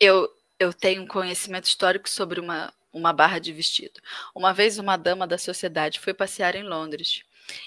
[0.00, 4.00] Eu, eu tenho conhecimento histórico sobre uma uma barra de vestido.
[4.32, 7.24] Uma vez uma dama da sociedade foi passear em Londres.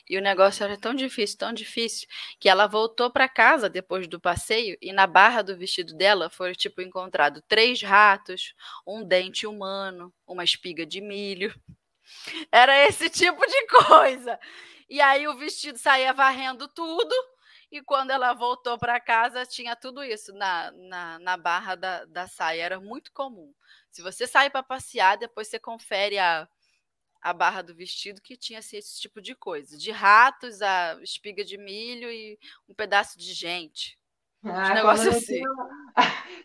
[0.10, 2.08] E o negócio era tão difícil, tão difícil,
[2.40, 6.56] que ela voltou para casa depois do passeio e na barra do vestido dela foi
[6.56, 8.54] tipo encontrado três ratos,
[8.86, 11.54] um dente humano, uma espiga de milho.
[12.52, 14.40] Era esse tipo de coisa.
[14.90, 17.14] E aí o vestido saía varrendo tudo
[17.72, 22.28] e quando ela voltou para casa, tinha tudo isso na, na, na barra da, da
[22.28, 22.64] saia.
[22.64, 23.54] Era muito comum.
[23.92, 26.48] Se você sair para passear, depois você confere a,
[27.22, 29.78] a barra do vestido que tinha assim, esse tipo de coisa.
[29.78, 33.98] De ratos, a espiga de milho e um pedaço de gente.
[34.44, 35.42] Ah, negócio assim.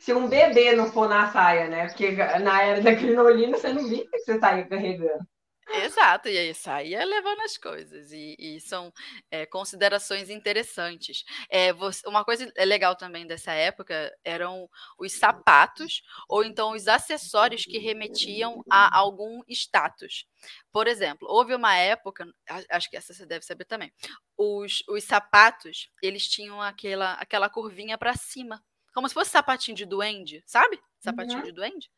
[0.00, 1.86] Se um bebê não for na saia, né?
[1.88, 5.26] Porque na era da crinolina você não via que você saía carregando.
[5.68, 8.92] Exato, e aí saía levando as coisas, e, e são
[9.30, 11.24] é, considerações interessantes.
[11.48, 17.64] É, você, uma coisa legal também dessa época eram os sapatos, ou então os acessórios
[17.64, 20.26] que remetiam a algum status.
[20.72, 22.26] Por exemplo, houve uma época,
[22.70, 23.92] acho que essa você deve saber também,
[24.36, 29.86] os, os sapatos, eles tinham aquela, aquela curvinha para cima, como se fosse sapatinho de
[29.86, 30.78] duende, sabe?
[31.00, 31.44] Sapatinho uhum.
[31.44, 31.90] de duende.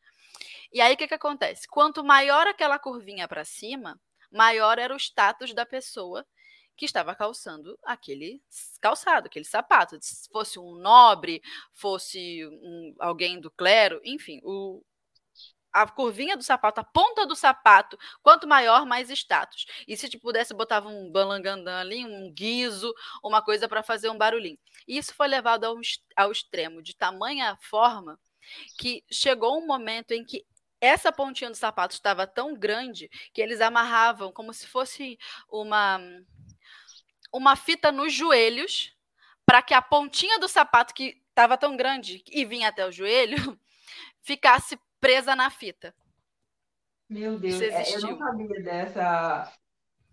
[0.75, 1.69] E aí o que, que acontece?
[1.69, 3.97] Quanto maior aquela curvinha para cima,
[4.29, 6.27] maior era o status da pessoa
[6.75, 8.43] que estava calçando aquele
[8.81, 9.97] calçado, aquele sapato.
[10.01, 11.41] Se fosse um nobre,
[11.73, 14.83] fosse um, alguém do clero, enfim, o,
[15.71, 19.65] a curvinha do sapato, a ponta do sapato, quanto maior, mais status.
[19.87, 24.59] E se pudesse, botava um balangandã ali, um guiso, uma coisa para fazer um barulhinho.
[24.85, 25.77] E isso foi levado ao,
[26.17, 28.19] ao extremo, de tamanha forma
[28.77, 30.45] que chegou um momento em que
[30.85, 35.17] essa pontinha do sapato estava tão grande que eles amarravam como se fosse
[35.49, 35.99] uma
[37.33, 38.95] uma fita nos joelhos
[39.45, 43.35] para que a pontinha do sapato que estava tão grande e vinha até o joelho
[44.21, 45.93] ficasse presa na fita.
[47.09, 49.53] Meu Deus, é, eu não sabia dessa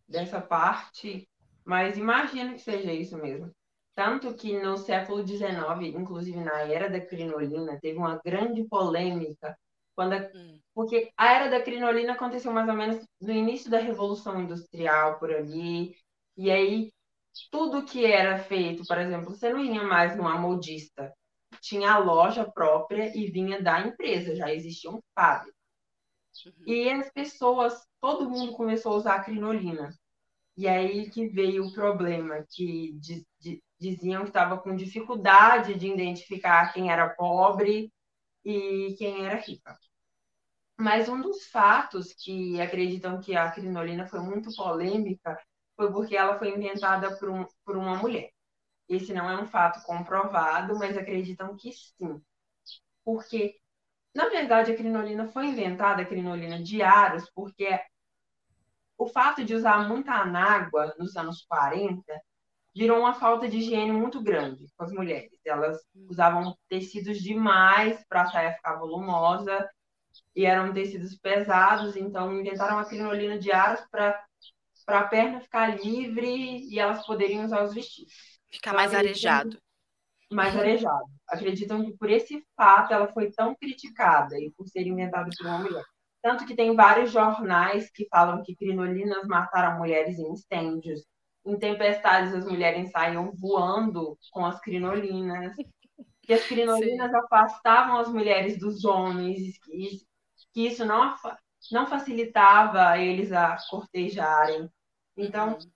[0.07, 1.27] dessa parte,
[1.65, 3.51] mas imagino que seja isso mesmo.
[3.95, 9.57] Tanto que no século XIX, inclusive na era da crinolina, teve uma grande polêmica
[9.95, 10.31] quando a...
[10.35, 10.61] hum.
[10.75, 15.33] porque a era da crinolina aconteceu mais ou menos no início da Revolução Industrial por
[15.33, 15.95] ali,
[16.37, 16.93] e aí
[17.51, 21.13] tudo que era feito, por exemplo, você não ia mais numa modista,
[21.61, 25.55] tinha a loja própria e vinha da empresa, já existiam fábricas.
[26.47, 26.53] Uhum.
[26.67, 29.95] E as pessoas, todo mundo começou a usar crinolina.
[30.57, 35.89] E aí que veio o problema, que de, de, diziam que estava com dificuldade de
[35.89, 37.91] identificar quem era pobre
[38.45, 39.79] e quem era rica.
[40.79, 45.39] Mas um dos fatos que acreditam que a crinolina foi muito polêmica
[45.77, 48.31] foi porque ela foi inventada por, um, por uma mulher.
[48.89, 52.23] Esse não é um fato comprovado, mas acreditam que sim.
[53.05, 53.57] Porque
[54.15, 57.69] Na verdade, a crinolina foi inventada, a crinolina de aros, porque
[58.99, 62.23] o fato de usar muita anágua nos anos 40
[62.75, 65.39] virou uma falta de higiene muito grande com as mulheres.
[65.45, 69.69] Elas usavam tecidos demais para a saia ficar volumosa
[70.35, 73.51] e eram tecidos pesados, então inventaram a crinolina de
[73.91, 74.23] para
[74.85, 78.13] para a perna ficar livre e elas poderiam usar os vestidos.
[78.51, 79.57] Ficar então, mais arejado.
[80.31, 81.07] Mais arejado.
[81.29, 85.59] Acreditam que por esse fato ela foi tão criticada e por ser inventada por uma
[85.59, 85.85] mulher.
[86.21, 91.05] Tanto que tem vários jornais que falam que crinolinas mataram mulheres em incêndios,
[91.45, 95.55] em tempestades as mulheres saíam voando com as crinolinas,
[96.23, 97.17] que as crinolinas Sim.
[97.17, 100.01] afastavam as mulheres dos homens, que,
[100.53, 101.15] que isso não,
[101.71, 104.71] não facilitava eles a cortejarem.
[105.17, 105.71] Então, uhum.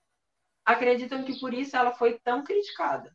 [0.65, 3.15] acreditam que por isso ela foi tão criticada.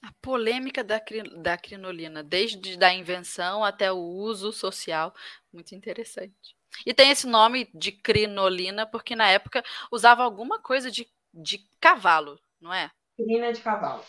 [0.00, 1.00] A polêmica da,
[1.38, 5.12] da crinolina, desde a invenção até o uso social,
[5.52, 6.56] muito interessante.
[6.86, 11.10] E tem esse nome de crinolina porque na época usava alguma coisa de
[11.42, 12.90] de cavalo, não é?
[13.16, 14.04] Crina de cavalo.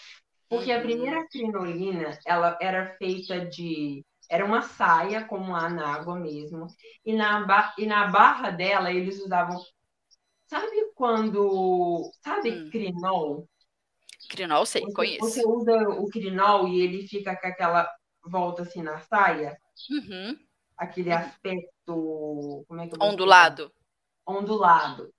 [0.50, 0.80] Porque uhum.
[0.80, 6.68] a primeira crinolina, ela era feita de era uma saia como a anágua mesmo,
[7.04, 9.60] e na e na barra dela eles usavam
[10.50, 12.70] Sabe quando, sabe hum.
[12.72, 13.48] crinol?
[14.32, 15.20] Crinol, sei, você, conheço.
[15.20, 17.88] Você usa o crinol e ele fica com aquela
[18.26, 19.56] volta assim na saia?
[19.92, 20.36] Uhum.
[20.76, 23.72] Aquele aspecto, como é que eu Ondulado.
[24.26, 25.14] Ondulado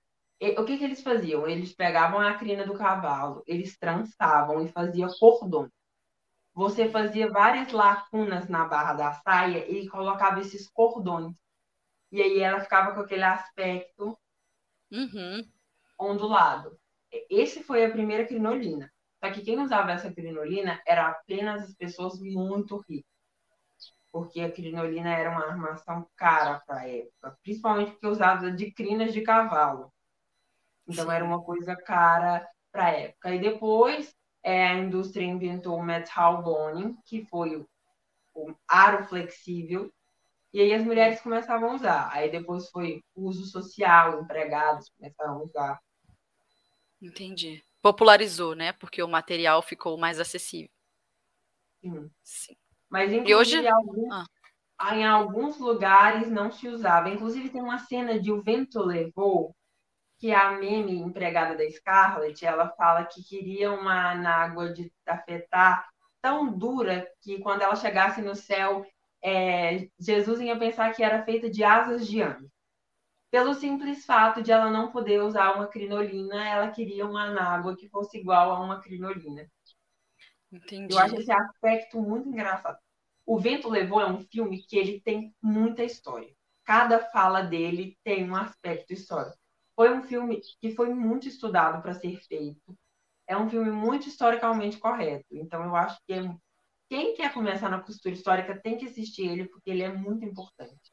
[0.58, 1.46] o que, que eles faziam?
[1.46, 5.70] Eles pegavam a crina do cavalo, eles trançavam e faziam cordões.
[6.54, 11.36] Você fazia várias lacunas na barra da saia e colocava esses cordões.
[12.10, 14.18] E aí ela ficava com aquele aspecto
[14.90, 15.48] uhum.
[15.98, 16.78] ondulado.
[17.28, 18.90] Esse foi a primeira crinolina.
[19.22, 23.10] Só que quem usava essa crinolina era apenas as pessoas muito ricas.
[24.10, 29.12] Porque a crinolina era uma armação cara para a época, principalmente porque usava de crinas
[29.12, 29.92] de cavalo.
[30.90, 31.12] Então Sim.
[31.12, 33.34] era uma coisa cara para a época.
[33.34, 37.68] E depois é, a indústria inventou o metal boning, que foi o,
[38.34, 39.92] o aro flexível,
[40.52, 42.10] e aí as mulheres começavam a usar.
[42.12, 45.80] Aí depois foi uso social, empregados começaram a usar.
[47.00, 47.64] Entendi.
[47.80, 48.72] Popularizou, né?
[48.72, 50.70] Porque o material ficou mais acessível.
[51.80, 52.10] Sim.
[52.22, 52.56] Sim.
[52.90, 54.96] Mas e hoje alguns, ah.
[54.96, 57.08] em alguns lugares não se usava.
[57.08, 59.54] Inclusive tem uma cena de O Vento Levou,
[60.20, 65.88] que a Mimi, empregada da Scarlett, ela fala que queria uma anágua de tafetá
[66.20, 68.86] tão dura que quando ela chegasse no céu,
[69.24, 72.50] é, Jesus ia pensar que era feita de asas de anjo.
[73.30, 77.88] Pelo simples fato de ela não poder usar uma crinolina, ela queria uma anágua que
[77.88, 79.48] fosse igual a uma crinolina.
[80.52, 80.92] Entendi.
[80.92, 82.76] Eu acho esse aspecto muito engraçado.
[83.24, 86.34] O Vento Levou é um filme que ele tem muita história.
[86.64, 89.39] Cada fala dele tem um aspecto histórico.
[89.80, 92.78] Foi um filme que foi muito estudado para ser feito.
[93.26, 95.24] É um filme muito historicamente correto.
[95.32, 96.20] Então, eu acho que é...
[96.86, 100.92] quem quer começar na costura histórica tem que assistir ele, porque ele é muito importante.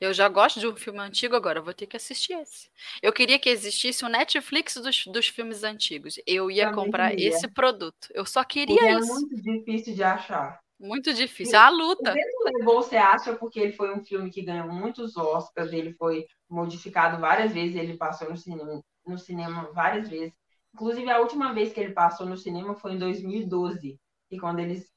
[0.00, 2.70] Eu já gosto de um filme antigo, agora vou ter que assistir esse.
[3.02, 6.14] Eu queria que existisse um Netflix dos, dos filmes antigos.
[6.26, 7.28] Eu ia Também comprar queria.
[7.28, 8.08] esse produto.
[8.14, 9.10] Eu só queria porque é isso.
[9.10, 10.58] É muito difícil de achar.
[10.78, 11.54] Muito difícil.
[11.54, 12.12] É a luta.
[12.12, 16.26] O levou, você acha, porque ele foi um filme que ganhou muitos Oscars, ele foi
[16.48, 20.36] modificado várias vezes, ele passou no cinema, no cinema várias vezes.
[20.74, 23.98] Inclusive, a última vez que ele passou no cinema foi em 2012,
[24.30, 24.92] e quando eles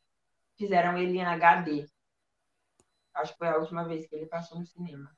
[0.57, 1.87] fizeram ele em HD.
[3.13, 5.09] Acho que foi a última vez que ele passou no cinema.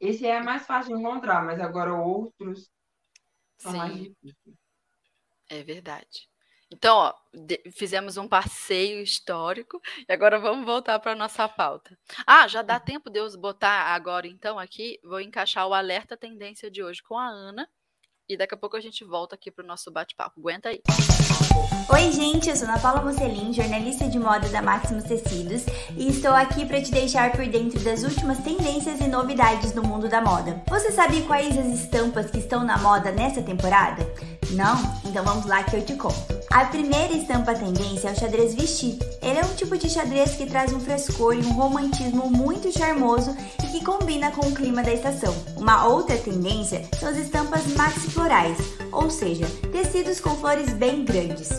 [0.00, 2.70] Esse é mais fácil de encontrar, mas agora outros
[3.58, 3.78] são Sim.
[3.78, 4.56] mais difíceis.
[5.48, 6.29] É verdade.
[6.72, 7.14] Então, ó,
[7.72, 11.98] fizemos um passeio histórico e agora vamos voltar para a nossa pauta.
[12.26, 16.70] Ah, já dá tempo de eu botar agora, então, aqui, vou encaixar o alerta tendência
[16.70, 17.68] de hoje com a Ana
[18.28, 20.38] e daqui a pouco a gente volta aqui para o nosso bate-papo.
[20.38, 20.80] Aguenta aí.
[21.92, 25.64] Oi, gente, eu sou Ana Paula Mocelin, jornalista de moda da Maximus Tecidos,
[25.96, 30.08] e estou aqui para te deixar por dentro das últimas tendências e novidades do mundo
[30.08, 30.62] da moda.
[30.68, 34.04] Você sabe quais as estampas que estão na moda nessa temporada?
[34.52, 34.76] Não?
[35.04, 36.39] Então vamos lá que eu te conto.
[36.52, 38.98] A primeira estampa tendência é o xadrez vestir.
[39.22, 43.36] Ele é um tipo de xadrez que traz um frescor e um romantismo muito charmoso
[43.62, 45.32] e que combina com o clima da estação.
[45.56, 48.58] Uma outra tendência são as estampas maxi florais,
[48.90, 51.50] ou seja, tecidos com flores bem grandes.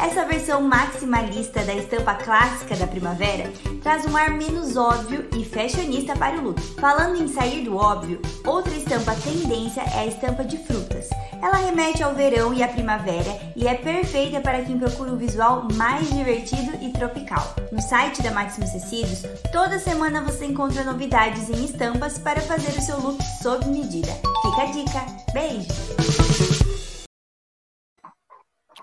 [0.00, 6.16] Essa versão maximalista da estampa clássica da primavera traz um ar menos óbvio e fashionista
[6.16, 6.60] para o look.
[6.80, 11.08] Falando em sair do óbvio, outra estampa tendência é a estampa de frutas.
[11.42, 15.66] Ela remete ao verão e à primavera e é perfeita para quem procura um visual
[15.74, 17.54] mais divertido e tropical.
[17.72, 19.22] No site da Maximus Tecidos,
[19.52, 24.12] toda semana você encontra novidades em estampas para fazer o seu look sob medida.
[24.42, 25.06] Fica a dica.
[25.32, 26.67] Beijo!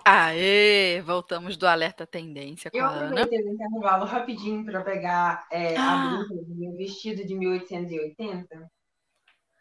[0.07, 3.21] Aê, voltamos do alerta tendência com Eu a Ana.
[3.21, 5.93] aproveitei o intervalo rapidinho para pegar é, Ah.
[6.03, 8.71] a blusa do meu vestido de 1880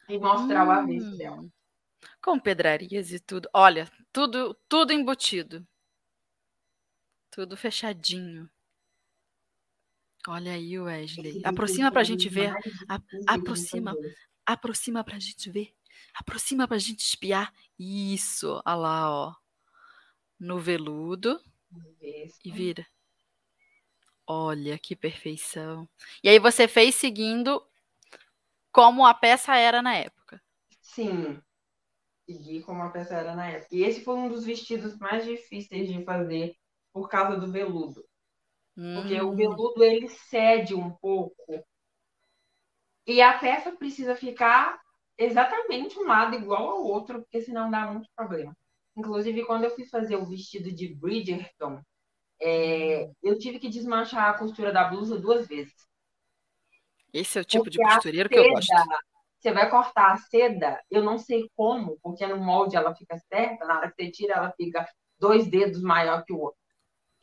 [0.08, 1.40] e mostrar o avesso dela.
[1.40, 1.50] Hum,
[2.22, 3.48] Com pedrarias e tudo.
[3.54, 5.66] Olha, tudo, tudo embutido.
[7.30, 8.48] Tudo fechadinho.
[10.28, 11.40] Olha aí, Wesley.
[11.44, 12.50] Aproxima gente ver.
[12.52, 13.94] mais A- difícil de aproxima.
[14.46, 15.74] Aproxima pra gente ver.
[16.14, 17.52] Aproxima pra gente espiar.
[17.78, 19.34] Isso, olha lá, ó.
[20.38, 21.40] No veludo
[21.76, 22.40] Avesso.
[22.44, 22.86] e vira.
[24.26, 25.88] Olha que perfeição.
[26.22, 27.62] E aí você fez seguindo
[28.70, 30.38] como a peça era na época.
[30.82, 31.42] Sim,
[32.26, 33.74] segui como a peça era na época.
[33.76, 36.56] E esse foi um dos vestidos mais difíceis de fazer
[36.92, 38.04] por causa do veludo.
[38.92, 41.64] Porque o Hum, veludo ele cede um pouco.
[43.06, 44.78] E a peça precisa ficar
[45.16, 48.54] exatamente um lado igual ao outro, porque senão dá muito problema.
[48.96, 51.80] Inclusive, quando eu fui fazer o vestido de Bridgerton,
[52.40, 55.74] é, eu tive que desmanchar a costura da blusa duas vezes.
[57.14, 58.68] Esse é o tipo de Porque a costureiro que eu gosto.
[58.68, 58.96] seda,
[59.40, 63.64] Você vai cortar a seda, eu não sei como, porque no molde ela fica certa,
[63.66, 64.86] na hora que você tira, ela fica
[65.18, 66.58] dois dedos maior que o outro,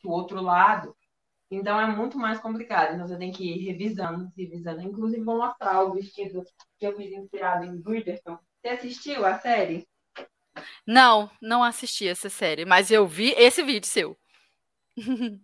[0.00, 0.96] que o outro lado.
[1.50, 2.94] Então é muito mais complicado.
[2.94, 4.82] Então você tem que ir revisando, revisando.
[4.82, 6.42] Inclusive, vou mostrar o vestido
[6.78, 8.38] que eu fiz inspirado em Bridgerton.
[8.62, 9.86] Você assistiu a série?
[10.86, 14.18] Não, não assisti essa série, mas eu vi esse vídeo seu.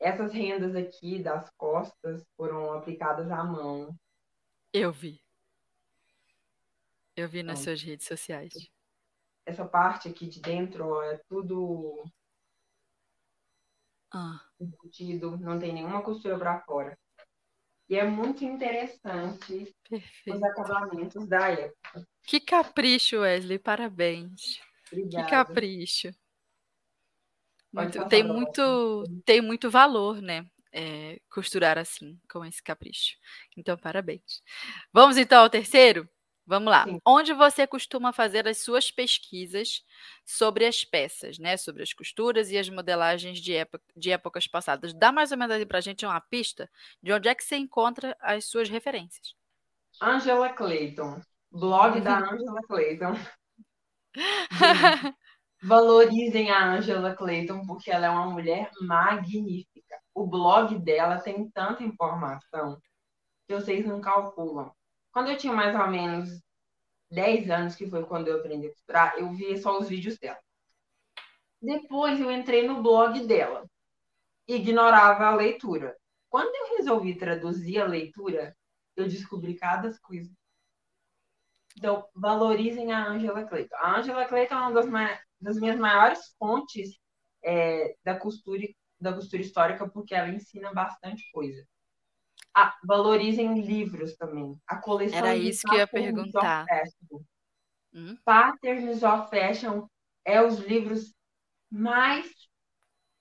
[0.00, 3.94] Essas rendas aqui das costas foram aplicadas à mão.
[4.72, 5.20] Eu vi.
[7.16, 7.64] Eu vi nas Então.
[7.72, 8.52] suas redes sociais.
[9.44, 12.04] Essa parte aqui de dentro ó, é tudo
[14.10, 16.96] Ah, embutido, não tem nenhuma costura para fora.
[17.88, 20.44] E é muito interessante os perfeito.
[20.44, 22.06] acabamentos da época.
[22.24, 24.60] Que capricho, Wesley, parabéns.
[24.90, 25.28] Que Obrigada.
[25.28, 26.10] capricho.
[27.72, 30.46] Pode Muito- tem muito, tem muito valor, né?
[30.70, 33.16] é, costurar assim, com esse capricho.
[33.56, 34.42] Então, parabéns.
[34.92, 36.06] Vamos então ao terceiro?
[36.48, 36.84] Vamos lá.
[36.84, 36.98] Sim.
[37.04, 39.84] Onde você costuma fazer as suas pesquisas
[40.24, 41.58] sobre as peças, né?
[41.58, 44.94] Sobre as costuras e as modelagens de, época, de épocas passadas.
[44.94, 46.70] Dá mais ou menos aí pra gente uma pista
[47.02, 49.34] de onde é que você encontra as suas referências.
[50.00, 51.20] Angela Clayton.
[51.52, 53.12] Blog da Angela Clayton.
[55.62, 60.00] Valorizem a Angela Clayton porque ela é uma mulher magnífica.
[60.14, 62.80] O blog dela tem tanta informação
[63.46, 64.72] que vocês não calculam.
[65.12, 66.40] Quando eu tinha mais ou menos
[67.10, 70.38] 10 anos, que foi quando eu aprendi a costurar, eu via só os vídeos dela.
[71.60, 73.68] Depois eu entrei no blog dela.
[74.46, 75.96] Ignorava a leitura.
[76.28, 78.56] Quando eu resolvi traduzir a leitura,
[78.96, 80.30] eu descobri cada coisa.
[81.76, 83.76] Então, valorizem a Angela Clayton.
[83.76, 84.86] A Angela Clayton é uma das,
[85.40, 86.98] das minhas maiores fontes
[87.42, 88.66] é, da, costura,
[89.00, 91.66] da costura histórica, porque ela ensina bastante coisa.
[92.60, 94.56] Ah, valorizem livros também.
[94.66, 96.64] A coleção Era de isso que eu ia Patterns of perguntar.
[96.68, 97.24] Fashion.
[97.92, 98.18] Hum?
[98.24, 99.88] Patterns of Fashion
[100.24, 101.12] é os livros
[101.70, 102.26] mais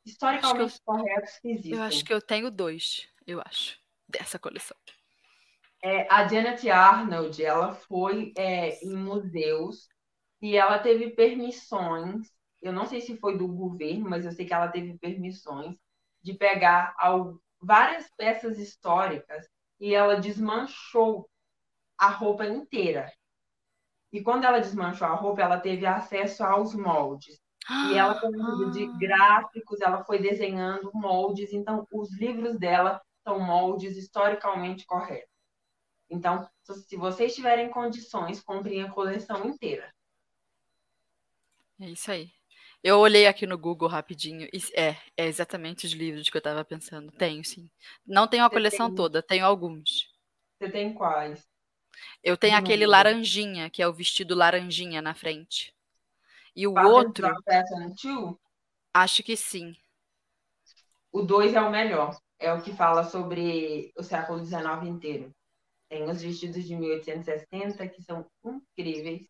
[0.06, 1.78] historicamente corretos que existem.
[1.78, 4.78] Eu acho que eu tenho dois, eu acho, dessa coleção.
[5.84, 9.88] É, a Janet Arnold, ela foi é, em museus
[10.42, 12.28] e ela teve permissões,
[12.62, 15.78] eu não sei se foi do governo, mas eu sei que ela teve permissões
[16.24, 19.48] de pegar al- várias peças históricas
[19.80, 21.30] e ela desmanchou
[21.98, 23.12] a roupa inteira.
[24.12, 27.40] E quando ela desmanchou a roupa, ela teve acesso aos moldes.
[27.92, 28.98] E ela, com ajuda de Ah.
[28.98, 31.52] gráficos, ela foi desenhando moldes.
[31.52, 35.30] Então, os livros dela são moldes historicamente corretos.
[36.10, 39.94] Então, se vocês tiverem condições, comprem a coleção inteira.
[41.80, 42.32] É isso aí.
[42.84, 44.48] Eu olhei aqui no Google rapidinho.
[44.54, 47.12] e é, é exatamente os livros que eu estava pensando.
[47.12, 47.70] Tenho, sim.
[48.06, 50.08] Não tenho a Você coleção tem- toda, tenho alguns.
[50.60, 51.46] Você tem quais?
[52.24, 55.74] Eu tenho Não aquele laranjinha, que é o vestido laranjinha na frente.
[56.56, 57.94] E o outro, of Fashion
[58.26, 58.36] 2?
[58.94, 59.76] acho que sim.
[61.12, 62.18] O 2 é o melhor.
[62.40, 65.32] É o que fala sobre o século XIX inteiro.
[65.90, 69.28] Tem os vestidos de 1860 que são incríveis.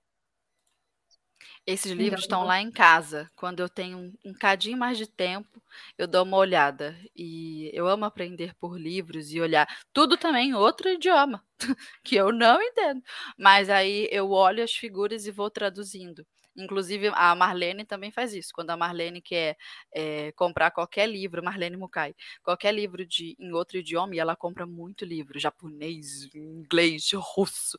[1.68, 3.30] Esses livros estão lá em casa.
[3.36, 5.62] Quando eu tenho um, um cadinho mais de tempo,
[5.98, 6.98] eu dou uma olhada.
[7.16, 11.44] E eu amo aprender por livros e olhar tudo também em outro idioma,
[12.04, 13.04] que eu não entendo.
[13.38, 16.26] Mas aí eu olho as figuras e vou traduzindo.
[16.58, 18.52] Inclusive, a Marlene também faz isso.
[18.54, 19.58] Quando a Marlene quer
[19.94, 24.66] é, comprar qualquer livro, Marlene Mukai, qualquer livro de, em outro idioma, e ela compra
[24.66, 27.78] muito livro, japonês, inglês, russo,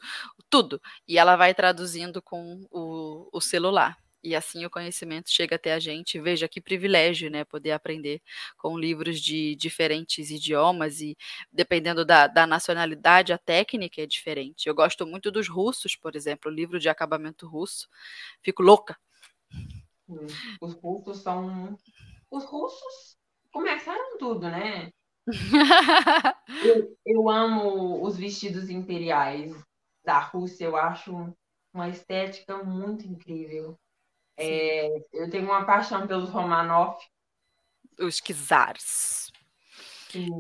[0.49, 0.81] tudo.
[1.07, 5.79] E ela vai traduzindo com o, o celular e assim o conhecimento chega até a
[5.79, 6.21] gente.
[6.21, 7.45] Veja que privilégio, né?
[7.45, 8.21] Poder aprender
[8.57, 11.17] com livros de diferentes idiomas e
[11.53, 14.69] dependendo da, da nacionalidade, a técnica é diferente.
[14.69, 17.89] Eu gosto muito dos russos, por exemplo, o livro de acabamento russo.
[18.43, 18.99] Fico louca.
[20.61, 21.77] Os russos são.
[22.31, 23.17] Os russos
[23.53, 24.91] começaram tudo, né?
[26.65, 29.53] eu, eu amo os vestidos imperiais
[30.05, 31.35] da Rússia, eu acho
[31.73, 33.79] uma estética muito incrível.
[34.39, 36.97] É, eu tenho uma paixão pelos Romanov.
[37.99, 39.33] Os Czars.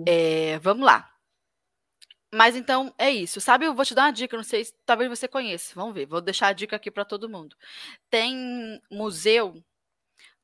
[0.06, 1.12] É, vamos lá.
[2.32, 3.40] Mas então é isso.
[3.40, 5.72] Sabe, eu vou te dar uma dica, não sei, talvez você conheça.
[5.74, 6.06] Vamos ver.
[6.06, 7.56] Vou deixar a dica aqui para todo mundo.
[8.08, 9.62] Tem museu,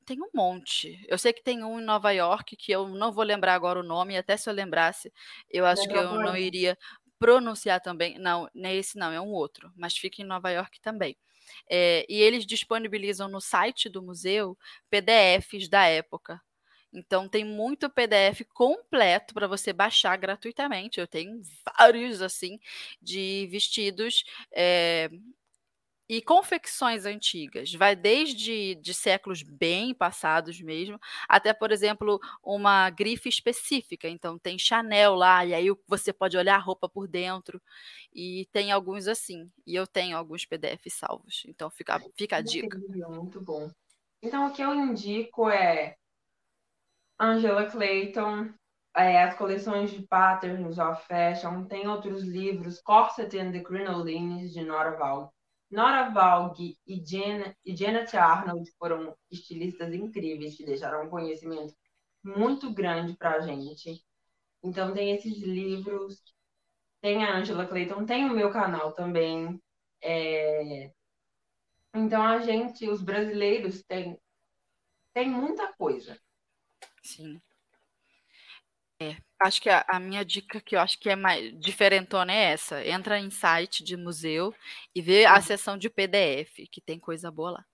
[0.05, 1.03] tem um monte.
[1.07, 3.83] Eu sei que tem um em Nova York que eu não vou lembrar agora o
[3.83, 5.11] nome, até se eu lembrasse,
[5.49, 6.77] eu acho que eu não iria
[7.17, 8.19] pronunciar também.
[8.19, 11.17] Não, é esse não, é um outro, mas fica em Nova York também.
[11.69, 14.57] É, e eles disponibilizam no site do museu
[14.89, 16.41] PDFs da época.
[16.93, 20.99] Então tem muito PDF completo para você baixar gratuitamente.
[20.99, 21.41] Eu tenho
[21.77, 22.57] vários assim
[23.01, 24.23] de vestidos
[24.53, 25.09] é,
[26.07, 27.73] e confecções antigas.
[27.73, 34.07] Vai desde de séculos bem passados mesmo, até, por exemplo, uma grife específica.
[34.07, 37.61] Então, tem Chanel lá, e aí você pode olhar a roupa por dentro.
[38.13, 39.49] E tem alguns assim.
[39.65, 41.43] E eu tenho alguns PDFs salvos.
[41.47, 42.77] Então, fica, fica a dica.
[43.09, 43.69] Muito bom.
[44.21, 45.95] Então, o que eu indico é
[47.19, 48.49] Angela Clayton,
[48.95, 54.63] é, as coleções de Patterns of Fashion, tem outros livros, Corset and the Crinolines, de
[54.63, 55.35] Nora Val
[55.69, 56.77] Nora Valg e,
[57.65, 61.75] e Janet Arnold foram estilistas incríveis que deixaram um conhecimento
[62.23, 64.03] muito grande para a gente.
[64.63, 66.21] Então, tem esses livros,
[67.01, 69.61] tem a Angela Clayton, tem o meu canal também.
[70.01, 70.91] É...
[71.93, 74.19] Então, a gente, os brasileiros, tem,
[75.13, 76.19] tem muita coisa.
[77.03, 77.39] Sim.
[78.99, 82.53] É, acho que a, a, minha dica que eu acho que é mais diferentona é
[82.53, 82.85] essa.
[82.85, 84.53] Entra em site de museu
[84.93, 87.65] e vê a seção de PDF, que tem coisa boa lá.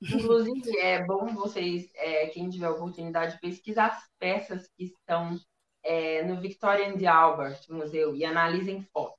[0.00, 5.36] Inclusive, é bom vocês, é, quem tiver a oportunidade, pesquisar as peças que estão
[5.82, 9.18] é, no Victoria and Albert Museu e analisem fotos.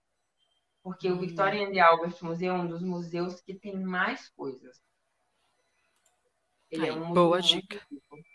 [0.81, 1.19] Porque o hum.
[1.19, 4.81] Victoria and Albert Museu é um dos museus que tem mais coisas.
[6.71, 7.81] Ele é Ai, é um boa dica.
[7.91, 8.28] Rico.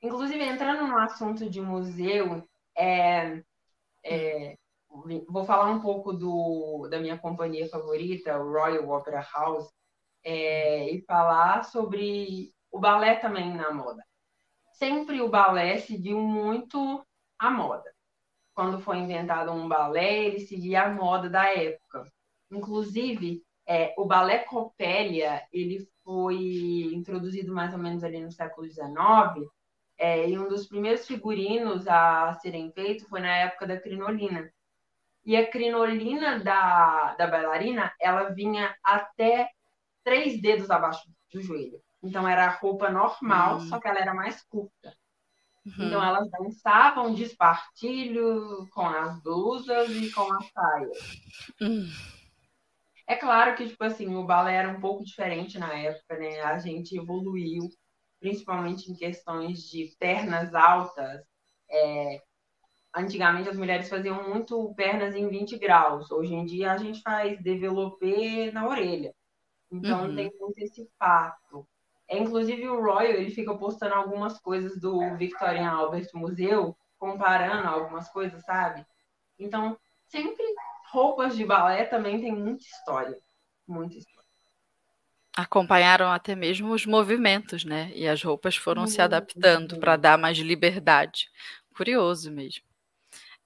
[0.00, 2.46] Inclusive, entrando no assunto de museu,
[2.76, 3.42] é,
[4.04, 4.56] é,
[5.28, 9.68] vou falar um pouco do, da minha companhia favorita, o Royal Opera House,
[10.24, 14.04] é, e falar sobre o balé também na moda.
[14.72, 17.04] Sempre o balé seguiu muito
[17.38, 17.92] a moda.
[18.54, 22.04] Quando foi inventado um balé, ele seguia a moda da época.
[22.50, 29.48] Inclusive, é, o balé Copélia, ele foi introduzido mais ou menos ali no século XIX,
[29.98, 34.50] é, e um dos primeiros figurinos a serem feitos foi na época da crinolina.
[35.24, 39.50] E a crinolina da, da bailarina, ela vinha até
[40.04, 41.80] três dedos abaixo do joelho.
[42.02, 43.68] Então era a roupa normal, uhum.
[43.68, 44.94] só que ela era mais curta.
[45.66, 45.86] Uhum.
[45.86, 50.98] Então elas dançavam de espartilho com as blusas e com as saias.
[51.60, 51.90] Uhum.
[53.06, 56.40] É claro que, tipo assim, o balé era um pouco diferente na época, né?
[56.42, 57.68] A gente evoluiu
[58.20, 61.22] principalmente em questões de pernas altas.
[61.70, 62.22] É,
[62.94, 66.10] antigamente as mulheres faziam muito pernas em 20 graus.
[66.10, 69.14] Hoje em dia a gente faz developé na orelha.
[69.70, 70.16] Então uhum.
[70.16, 71.66] tem muito esse fato.
[72.08, 78.08] É, inclusive o Royal ele fica postando algumas coisas do Victorian Albert Museu, comparando algumas
[78.08, 78.84] coisas, sabe?
[79.38, 80.42] Então, sempre
[80.90, 83.18] roupas de balé também tem muita história.
[83.66, 84.17] Muita história
[85.38, 87.92] acompanharam até mesmo os movimentos, né?
[87.94, 88.88] E as roupas foram uhum.
[88.88, 91.30] se adaptando para dar mais liberdade.
[91.72, 92.64] Curioso mesmo.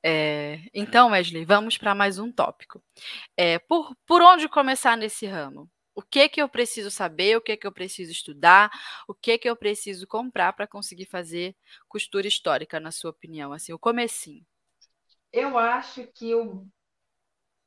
[0.02, 2.82] É, então, Wesley, vamos para mais um tópico.
[3.36, 5.70] É, por, por onde começar nesse ramo?
[5.94, 7.36] O que que eu preciso saber?
[7.36, 8.70] O que que eu preciso estudar?
[9.06, 11.54] O que que eu preciso comprar para conseguir fazer
[11.90, 13.52] costura histórica, na sua opinião?
[13.52, 14.46] Assim, o comecinho.
[15.30, 16.66] Eu acho que o,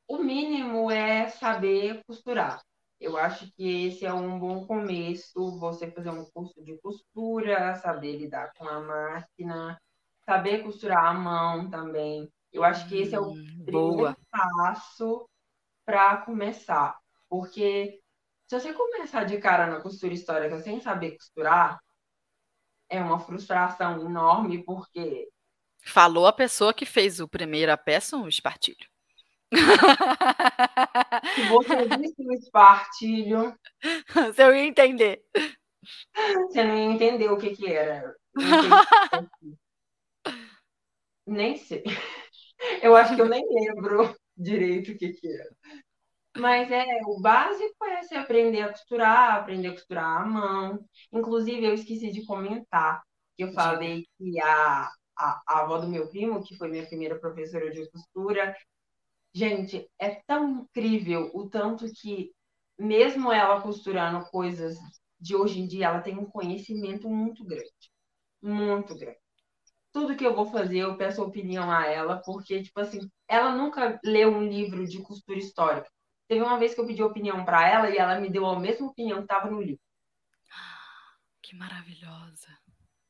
[0.07, 2.59] o mínimo é saber costurar
[2.99, 8.17] Eu acho que esse é um bom começo, você fazer um curso de costura, saber
[8.17, 9.79] lidar com a máquina,
[10.25, 12.31] saber costurar a mão também.
[12.51, 14.17] Eu acho que esse é o hum, primeiro boa.
[14.31, 15.29] passo
[15.85, 16.97] para começar.
[17.29, 17.99] Porque
[18.47, 21.79] se você começar de cara na costura histórica sem saber costurar,
[22.89, 25.27] é uma frustração enorme, porque.
[25.83, 28.87] Falou a pessoa que fez o primeira peça, um espartilho.
[31.35, 33.55] Se você visse o espartilho.
[34.13, 35.23] Você ia entender.
[36.47, 38.15] Você não ia entender o que, que era.
[41.25, 41.83] nem sei.
[42.81, 45.55] Eu acho que eu nem lembro direito o que, que era.
[46.37, 50.85] Mas é, o básico é você aprender a costurar, aprender a costurar a mão.
[51.11, 53.01] Inclusive, eu esqueci de comentar
[53.37, 57.17] que eu falei que a, a, a avó do meu primo, que foi minha primeira
[57.17, 58.55] professora de costura,
[59.35, 62.31] gente, é tão incrível o tanto que,
[62.79, 64.77] mesmo ela costurando coisas
[65.19, 67.91] de hoje em dia, ela tem um conhecimento muito grande.
[68.41, 69.19] Muito grande
[69.95, 73.97] tudo que eu vou fazer, eu peço opinião a ela, porque, tipo assim, ela nunca
[74.03, 75.89] leu um livro de costura histórica.
[76.27, 78.87] Teve uma vez que eu pedi opinião para ela e ela me deu a mesma
[78.87, 79.79] opinião que estava no livro.
[81.41, 82.49] Que maravilhosa.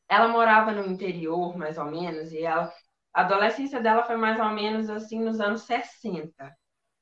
[0.08, 2.72] Ela morava no interior, mais ou menos, e ela,
[3.16, 6.54] a adolescência dela foi mais ou menos assim nos anos 60.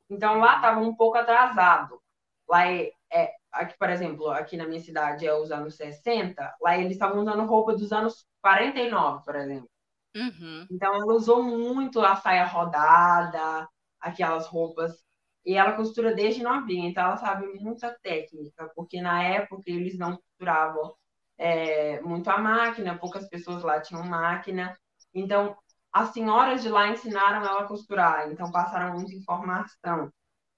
[0.08, 2.00] Então lá estava um pouco atrasado.
[2.48, 6.78] Lá é, é, aqui, por exemplo, aqui na minha cidade é os anos 60, lá
[6.78, 9.70] eles estavam usando roupa dos anos 49, por exemplo.
[10.16, 10.68] Uhum.
[10.70, 13.68] Então ela usou muito a saia rodada,
[14.00, 15.04] aquelas roupas.
[15.44, 20.16] E ela costura desde novinha, então ela sabe muita técnica, porque na época eles não
[20.18, 20.96] costuravam
[21.40, 24.78] é, muito a máquina, poucas pessoas lá tinham máquina.
[25.14, 25.58] Então
[25.94, 30.12] as senhoras de lá ensinaram ela a costurar, então passaram muita informação.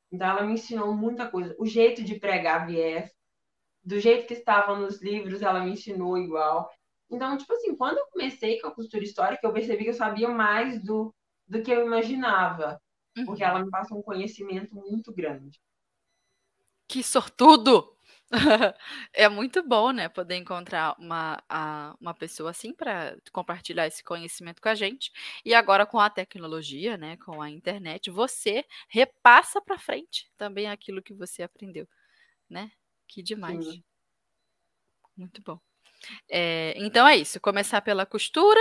[0.09, 1.53] Então ela me ensinou muita coisa.
[1.59, 3.11] O jeito de pregar viés,
[3.83, 6.71] do jeito que estava nos livros, ela me ensinou igual.
[7.09, 10.29] Então, tipo assim, quando eu comecei com a costura histórica, eu percebi que eu sabia
[10.29, 11.13] mais do,
[11.45, 12.81] do que eu imaginava.
[13.17, 13.25] Uhum.
[13.25, 15.59] Porque ela me passou um conhecimento muito grande.
[16.87, 17.94] Que sortudo!
[19.13, 24.61] é muito bom, né, poder encontrar uma, a, uma pessoa assim para compartilhar esse conhecimento
[24.61, 25.11] com a gente.
[25.43, 31.03] E agora com a tecnologia, né, com a internet, você repassa para frente também aquilo
[31.03, 31.87] que você aprendeu,
[32.49, 32.71] né?
[33.07, 33.65] Que demais.
[33.65, 33.83] Sim.
[35.17, 35.59] Muito bom.
[36.29, 38.59] É, então é isso, começar pela costura,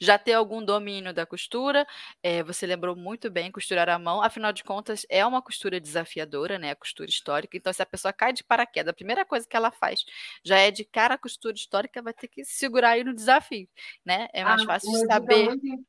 [0.00, 1.86] já ter algum domínio da costura.
[2.22, 6.58] É, você lembrou muito bem, costurar a mão, afinal de contas, é uma costura desafiadora,
[6.58, 6.70] né?
[6.70, 7.56] A costura histórica.
[7.56, 10.04] Então, se a pessoa cai de paraquedas, a primeira coisa que ela faz
[10.44, 13.68] já é de cara a costura histórica, vai ter que segurar aí no desafio,
[14.04, 14.28] né?
[14.32, 15.44] É mais ah, fácil de saber.
[15.46, 15.86] Muito...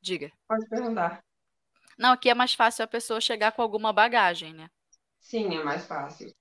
[0.00, 0.30] Diga.
[0.46, 1.22] Pode perguntar.
[1.98, 4.70] Não, aqui é mais fácil a pessoa chegar com alguma bagagem, né?
[5.18, 6.32] Sim, é mais fácil.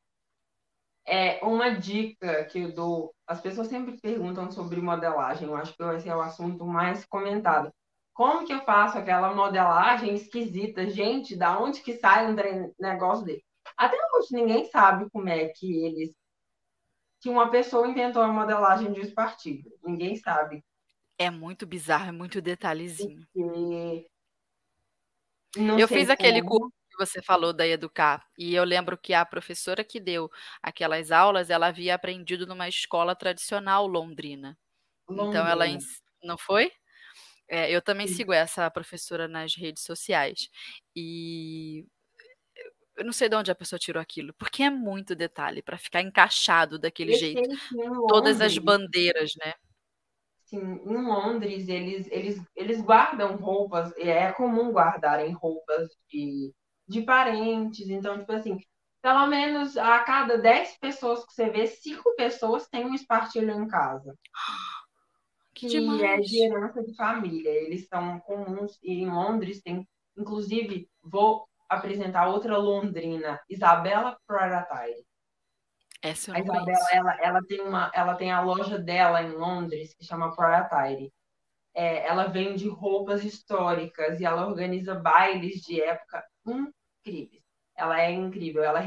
[1.10, 3.16] É uma dica que eu dou.
[3.26, 5.48] As pessoas sempre perguntam sobre modelagem.
[5.48, 7.72] Eu acho que esse é o assunto mais comentado.
[8.14, 10.90] Como que eu faço aquela modelagem esquisita?
[10.90, 12.36] Gente, da onde que sai um
[12.78, 13.42] negócio dele?
[13.78, 16.14] Até hoje ninguém sabe como é que eles
[17.20, 19.72] que uma pessoa inventou a modelagem de espartilho.
[19.84, 20.64] Ninguém sabe.
[21.18, 23.26] É muito bizarro, é muito detalhezinho.
[23.34, 24.08] Porque...
[25.56, 26.12] eu fiz como.
[26.14, 30.30] aquele curso você falou da Educar, e eu lembro que a professora que deu
[30.62, 34.58] aquelas aulas, ela havia aprendido numa escola tradicional londrina.
[35.08, 35.30] Londrina.
[35.30, 35.66] Então ela
[36.24, 36.72] não foi?
[37.50, 38.16] É, eu também Sim.
[38.16, 40.50] sigo essa professora nas redes sociais.
[40.96, 41.86] E
[42.98, 46.02] eu não sei de onde a pessoa tirou aquilo, porque é muito detalhe para ficar
[46.02, 47.50] encaixado daquele eu jeito.
[48.08, 49.54] Todas as bandeiras, né?
[50.46, 56.54] Sim, em Londres eles, eles, eles guardam roupas, é comum guardarem roupas de
[56.88, 57.90] de parentes.
[57.90, 58.60] Então, tipo assim,
[59.02, 63.68] pelo menos a cada 10 pessoas que você vê, 5 pessoas têm um espartilho em
[63.68, 64.16] casa.
[65.54, 67.50] Que, que é de herança de família.
[67.50, 75.04] Eles são comuns e em Londres tem, inclusive, vou apresentar outra londrina, Isabela Prioratire.
[76.00, 80.06] Essa a Isabela, ela, ela, tem uma, ela tem a loja dela em Londres que
[80.06, 81.12] chama Prioratire.
[81.74, 86.24] É, ela vende roupas históricas e ela organiza bailes de época
[87.08, 87.44] incríveis.
[87.76, 88.64] Ela é incrível.
[88.64, 88.86] Ela,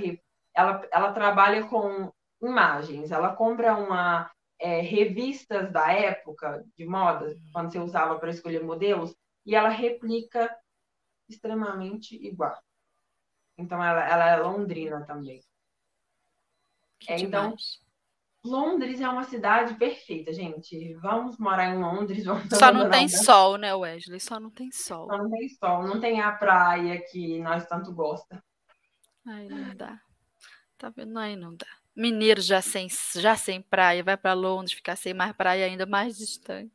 [0.54, 2.12] ela, ela trabalha com
[2.42, 3.10] imagens.
[3.10, 9.14] Ela compra uma é, revistas da época de moda, quando você usava para escolher modelos,
[9.46, 10.54] e ela replica
[11.28, 12.58] extremamente igual.
[13.56, 15.42] Então ela, ela é londrina também.
[17.08, 17.54] É, então,
[18.44, 20.94] Londres é uma cidade perfeita, gente.
[20.94, 22.24] Vamos morar em Londres.
[22.58, 24.18] Só não tem sol, né, Wesley?
[24.18, 25.06] Só não tem sol.
[25.06, 25.82] Só não tem sol.
[25.82, 28.42] Não tem a praia que nós tanto gosta.
[29.26, 30.00] Ai, não dá.
[30.78, 31.36] Tá vendo aí?
[31.36, 31.66] Não dá.
[31.94, 36.16] Mineiro já sem, já sem praia, vai para Londres, ficar sem mais praia ainda mais
[36.16, 36.72] distante.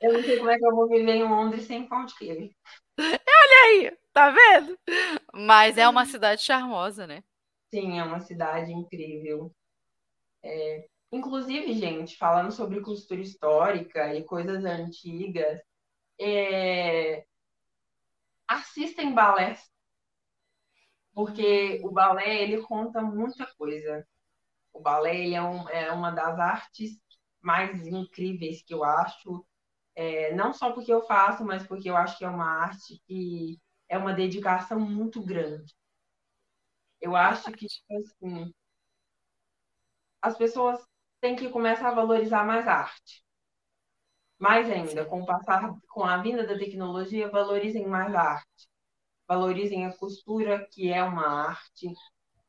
[0.00, 2.50] Eu não sei como é que eu vou viver em Londres sem pão de queijo.
[2.98, 4.78] Olha aí, tá vendo?
[5.32, 7.24] Mas é uma cidade charmosa, né?
[7.72, 9.50] Sim, é uma cidade incrível.
[10.42, 15.60] É, inclusive, gente, falando sobre costura histórica e coisas antigas,
[16.20, 17.26] é,
[18.46, 19.60] assistem balés,
[21.12, 24.06] porque o balé ele conta muita coisa.
[24.72, 26.98] O balé ele é, um, é uma das artes
[27.42, 29.46] mais incríveis que eu acho,
[29.96, 33.60] é, não só porque eu faço, mas porque eu acho que é uma arte que
[33.88, 35.74] é uma dedicação muito grande.
[37.00, 38.52] Eu acho que, tipo assim,
[40.22, 40.80] as pessoas
[41.20, 43.24] têm que começar a valorizar mais a arte.
[44.38, 48.68] Mais ainda, com passar, com a vinda da tecnologia, valorizem mais a arte.
[49.28, 51.92] Valorizem a costura, que é uma arte.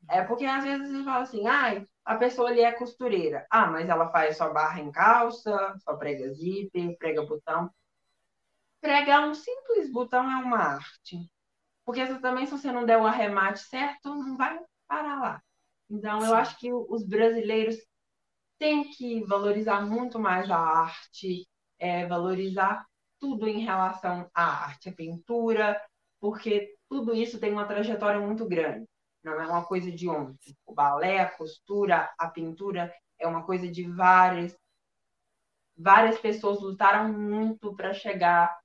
[0.09, 3.45] É porque às vezes você fala assim, ai, a pessoa ali é costureira.
[3.49, 7.71] Ah, mas ela faz só barra em calça, só prega zíper, prega botão.
[8.81, 11.17] Pregar um simples botão é uma arte.
[11.85, 15.43] Porque também, se você não der o arremate certo, não vai parar lá.
[15.93, 16.27] Então, Sim.
[16.27, 17.77] eu acho que os brasileiros
[18.57, 22.83] têm que valorizar muito mais a arte, é, valorizar
[23.19, 25.79] tudo em relação à arte, a pintura,
[26.19, 28.87] porque tudo isso tem uma trajetória muito grande.
[29.23, 30.57] Não é uma coisa de ontem.
[30.65, 34.57] O balé, a costura, a pintura é uma coisa de várias
[35.77, 38.55] várias pessoas lutaram muito para chegar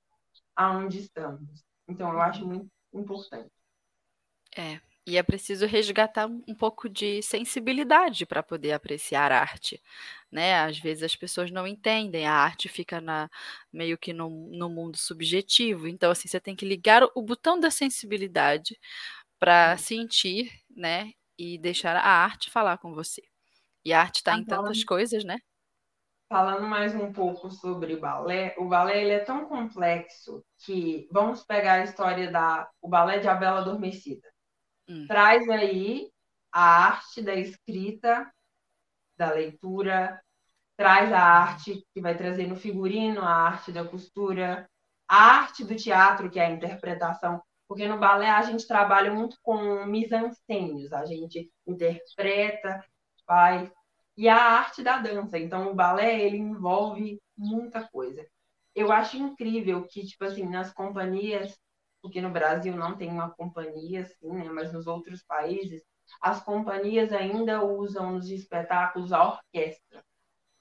[0.55, 1.63] aonde estamos.
[1.87, 3.51] Então eu acho muito importante.
[4.57, 9.81] É, e é preciso resgatar um pouco de sensibilidade para poder apreciar a arte,
[10.31, 10.59] né?
[10.59, 13.27] Às vezes as pessoas não entendem, a arte fica na,
[13.73, 15.87] meio que no, no mundo subjetivo.
[15.87, 18.79] Então, assim, você tem que ligar o botão da sensibilidade
[19.39, 21.11] para sentir, né?
[21.35, 23.23] E deixar a arte falar com você.
[23.83, 25.39] E a arte está em tantas coisas, né?
[26.31, 31.73] Falando mais um pouco sobre balé, o balé ele é tão complexo que vamos pegar
[31.73, 34.29] a história da o balé de A Bela Adormecida.
[34.89, 35.05] Hum.
[35.07, 36.09] Traz aí
[36.51, 38.29] a arte da escrita,
[39.15, 40.19] da leitura,
[40.75, 44.67] traz a arte que vai trazer no figurino, a arte da costura,
[45.07, 49.37] a arte do teatro, que é a interpretação, porque no balé a gente trabalha muito
[49.43, 52.83] com mise-en-scènes, a gente interpreta,
[53.27, 53.71] faz,
[54.17, 55.37] e a arte da dança.
[55.37, 58.25] Então o balé ele envolve muita coisa.
[58.75, 61.57] Eu acho incrível que tipo assim nas companhias
[62.01, 64.49] porque no Brasil não tem uma companhia assim, né?
[64.49, 65.83] Mas nos outros países,
[66.21, 70.03] as companhias ainda usam nos espetáculos a orquestra.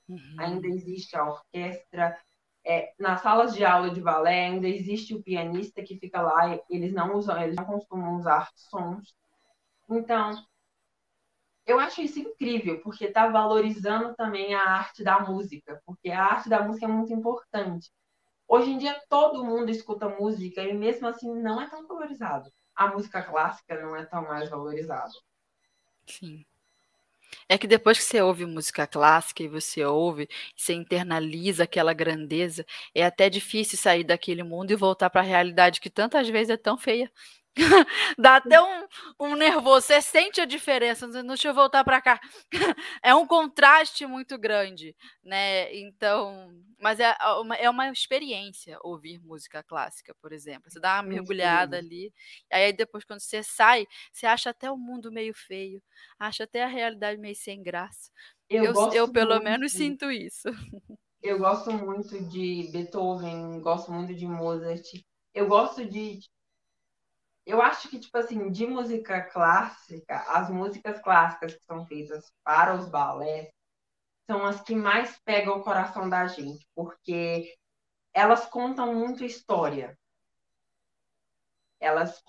[0.09, 0.37] Uhum.
[0.39, 2.19] Ainda existe a orquestra.
[2.65, 6.93] É, nas salas de aula de balé ainda existe o pianista que fica lá, eles
[6.93, 9.15] não usam, eles não costumam usar sons.
[9.89, 10.33] Então,
[11.67, 16.49] eu acho isso incrível, porque está valorizando também a arte da música, porque a arte
[16.49, 17.91] da música é muito importante.
[18.49, 22.51] Hoje em dia todo mundo escuta música e mesmo assim não é tão valorizado.
[22.75, 25.13] A música clássica não é tão mais valorizada.
[26.07, 26.47] Sim.
[27.47, 32.65] É que depois que você ouve música clássica e você ouve, você internaliza aquela grandeza,
[32.95, 36.57] é até difícil sair daquele mundo e voltar para a realidade que tantas vezes é
[36.57, 37.11] tão feia.
[38.19, 38.87] Dá até um,
[39.21, 39.87] um nervoso.
[39.87, 41.07] Você sente a diferença.
[41.09, 42.21] Deixa eu voltar para cá.
[43.03, 45.75] é um contraste muito grande, né?
[45.75, 46.51] Então,
[46.81, 50.71] mas é uma, é uma experiência ouvir música clássica, por exemplo.
[50.71, 52.13] Você dá uma mergulhada ali,
[52.51, 55.83] aí depois, quando você sai, você acha até o mundo meio feio,
[56.19, 58.11] acha até a realidade meio sem graça.
[58.49, 59.45] Eu, eu, eu pelo muito.
[59.45, 60.49] menos sinto isso.
[61.21, 64.85] Eu gosto muito de Beethoven, gosto muito de Mozart.
[65.35, 66.21] Eu gosto de
[67.49, 72.75] eu acho que, tipo assim, de música clássica, as músicas clássicas que são feitas para
[72.75, 73.49] os balés
[74.31, 77.55] são as que mais pegam o coração da gente, porque
[78.13, 79.99] elas contam muito história.
[81.81, 82.23] Elas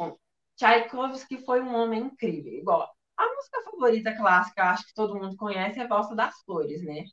[0.56, 2.54] Tchaikovsky foi um homem incrível.
[2.54, 7.04] Igual a música favorita clássica, acho que todo mundo conhece, é Valsa das Flores, né?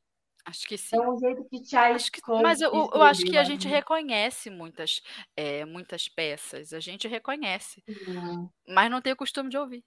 [0.47, 0.95] Acho que sim.
[0.95, 5.01] É um jeito que Tchaikovsky que, mas eu, eu acho que a gente reconhece muitas,
[5.35, 6.71] é, muitas peças.
[6.71, 7.83] A gente reconhece.
[8.07, 8.49] Uhum.
[8.65, 9.83] Mas não tem o costume de ouvir.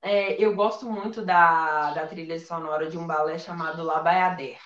[0.00, 4.58] É, eu gosto muito da, da trilha sonora de um balé chamado La Bayadère.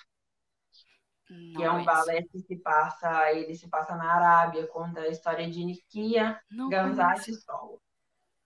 [1.26, 5.50] que é um balé que se passa, ele se passa na Arábia, conta a história
[5.50, 7.82] de Nikia Gamzat Sol.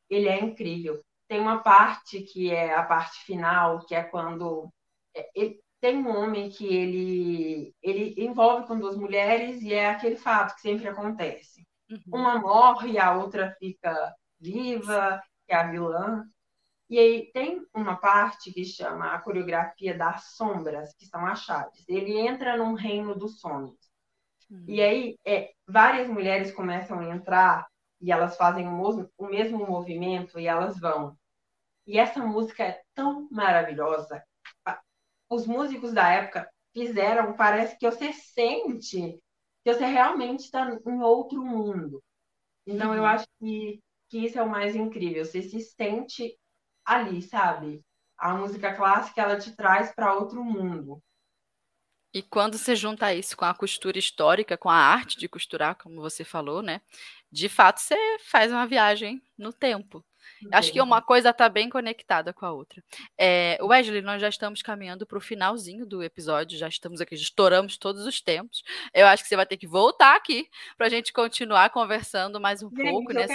[0.08, 1.04] Ele é incrível.
[1.28, 4.72] Tem uma parte que é a parte final, que é quando
[5.14, 10.16] é, ele, tem um homem que ele, ele envolve com duas mulheres e é aquele
[10.16, 11.66] fato que sempre acontece.
[11.90, 12.00] Uhum.
[12.12, 16.24] Uma morre, a outra fica viva, que é a vilã.
[16.88, 21.84] E aí tem uma parte que chama a coreografia das sombras, que são as chaves.
[21.88, 23.78] Ele entra num reino dos sonhos.
[24.50, 24.64] Uhum.
[24.66, 27.66] E aí é, várias mulheres começam a entrar
[28.00, 31.16] e elas fazem o, o mesmo movimento e elas vão.
[31.86, 34.22] E essa música é tão maravilhosa.
[35.30, 39.18] Os músicos da época fizeram, parece que você sente
[39.62, 42.02] que você realmente está em outro mundo.
[42.66, 43.08] Então, eu uhum.
[43.08, 45.24] acho que, que isso é o mais incrível.
[45.24, 46.36] Você se sente
[46.84, 47.82] ali, sabe?
[48.18, 51.02] A música clássica, ela te traz para outro mundo.
[52.12, 56.00] E quando você junta isso com a costura histórica, com a arte de costurar, como
[56.00, 56.80] você falou, né?
[57.30, 60.04] De fato, você faz uma viagem no tempo.
[60.52, 62.82] Acho que uma coisa está bem conectada com a outra.
[63.18, 67.22] É, Wesley, nós já estamos caminhando para o finalzinho do episódio, já estamos aqui, já
[67.22, 68.62] estouramos todos os tempos.
[68.94, 72.62] Eu acho que você vai ter que voltar aqui para a gente continuar conversando mais
[72.62, 73.12] um gente, pouco.
[73.12, 73.26] Né?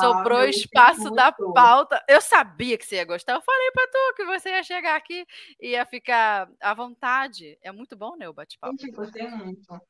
[0.00, 2.02] Sobrou espaço da pauta.
[2.08, 3.34] Eu sabia que você ia gostar.
[3.34, 5.26] Eu falei para tu que você ia chegar aqui
[5.60, 7.58] e ia ficar à vontade.
[7.62, 8.76] É muito bom, né, o bate-papo.
[8.78, 9.80] Gente, gostei muito.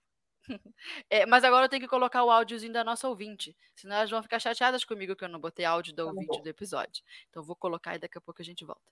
[1.08, 3.56] É, mas agora eu tenho que colocar o áudiozinho da nossa ouvinte.
[3.74, 6.48] Senão elas vão ficar chateadas comigo que eu não botei áudio da tá ouvinte do
[6.48, 7.02] episódio.
[7.28, 8.82] Então vou colocar e daqui a pouco a gente volta.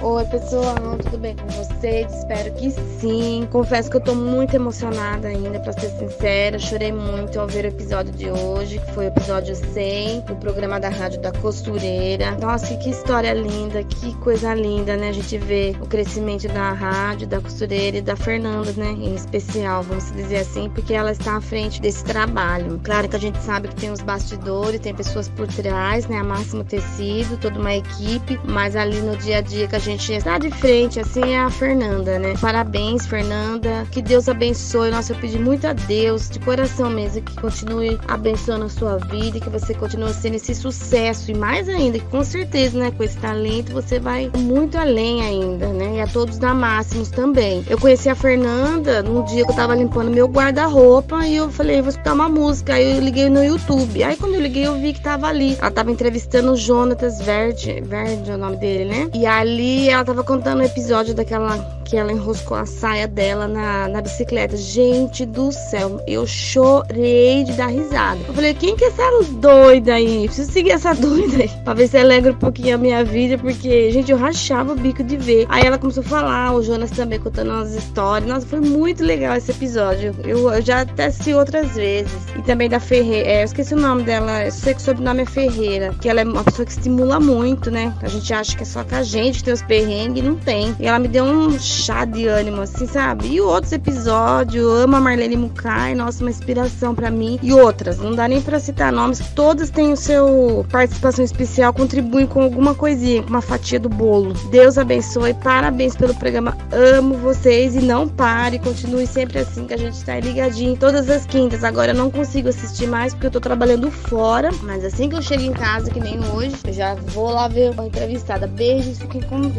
[0.00, 2.12] Oi, pessoal, tudo bem com vocês?
[2.14, 3.48] Espero que sim.
[3.50, 6.56] Confesso que eu tô muito emocionada ainda, para ser sincera.
[6.56, 10.78] Chorei muito ao ver o episódio de hoje, que foi o episódio 100 do programa
[10.78, 12.30] da Rádio da Costureira.
[12.40, 15.08] Nossa, que história linda, que coisa linda, né?
[15.08, 18.92] A gente vê o crescimento da rádio, da costureira e da Fernanda, né?
[18.92, 22.80] Em especial, vamos dizer assim, porque ela está à frente desse trabalho.
[22.84, 26.18] Claro que a gente sabe que tem os bastidores, tem pessoas por trás, né?
[26.18, 29.87] A Máximo Tecido, toda uma equipe, mas ali no dia a dia que a gente
[29.94, 32.34] está de frente, assim, é a Fernanda, né?
[32.40, 33.86] Parabéns, Fernanda.
[33.90, 34.90] Que Deus abençoe.
[34.90, 39.38] Nossa, eu pedi muito a Deus, de coração mesmo, que continue abençoando a sua vida
[39.38, 41.30] e que você continue sendo esse sucesso.
[41.30, 45.68] E mais ainda, que com certeza, né, com esse talento, você vai muito além ainda,
[45.68, 45.96] né?
[45.96, 47.64] E a todos da Máximos também.
[47.68, 51.80] Eu conheci a Fernanda num dia que eu tava limpando meu guarda-roupa e eu falei,
[51.80, 52.74] vou escutar uma música.
[52.74, 54.02] Aí eu liguei no YouTube.
[54.02, 55.56] Aí quando eu liguei, eu vi que tava ali.
[55.60, 59.10] Ela tava entrevistando o Jonatas Verde, Verde é o nome dele, né?
[59.14, 63.88] E ali ela tava contando o episódio daquela que ela enroscou a saia dela na,
[63.88, 64.56] na bicicleta.
[64.56, 68.20] Gente do céu, eu chorei de dar risada.
[68.28, 70.26] Eu falei, quem que é essa doida aí?
[70.26, 73.90] Preciso seguir essa doida aí pra ver se alegra um pouquinho a minha vida, porque,
[73.90, 75.46] gente, eu rachava o bico de ver.
[75.48, 78.28] Aí ela começou a falar, o Jonas também contando umas histórias.
[78.28, 80.14] Nossa, foi muito legal esse episódio.
[80.24, 82.12] Eu, eu já assisti outras vezes.
[82.36, 85.22] E também da Ferreira, é, eu esqueci o nome dela, eu sei que o sobrenome
[85.22, 87.94] é Ferreira, que ela é uma pessoa que estimula muito, né?
[88.02, 90.74] A gente acha que é só com a gente que tem os perrengues, não tem.
[90.80, 93.28] E ela me deu um chá de ânimo, assim, sabe?
[93.28, 97.38] E outros episódios, amo a Marlene Mukai, nossa, uma inspiração para mim.
[97.42, 102.26] E outras, não dá nem para citar nomes, todas têm o seu participação especial, contribuem
[102.26, 104.32] com alguma coisinha, com uma fatia do bolo.
[104.50, 109.78] Deus abençoe, parabéns pelo programa, amo vocês e não pare, continue sempre assim, que a
[109.78, 111.62] gente tá ligadinho todas as quintas.
[111.62, 115.22] Agora eu não consigo assistir mais porque eu tô trabalhando fora, mas assim que eu
[115.22, 118.46] chego em casa, que nem hoje, eu já vou lá ver uma entrevistada.
[118.46, 119.57] Beijos, fiquem com Deus.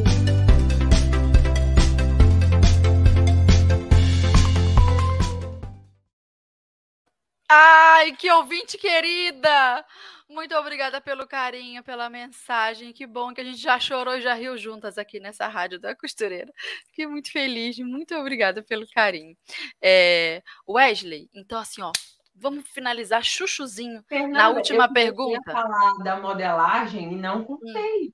[7.52, 9.86] Ai, que ouvinte querida!
[10.30, 12.94] Muito obrigada pelo carinho, pela mensagem.
[12.94, 15.96] Que bom que a gente já chorou e já riu juntas aqui nessa rádio da
[15.96, 16.54] costureira.
[16.86, 17.80] Fiquei muito feliz.
[17.80, 19.36] Muito obrigada pelo carinho.
[19.82, 21.92] É, Wesley, então assim, ó,
[22.36, 25.50] vamos finalizar chuchuzinho Fernanda, na última eu pergunta.
[25.50, 28.06] Eu falar da modelagem e não contei.
[28.06, 28.14] Hum.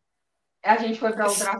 [0.63, 1.59] A gente foi para outra.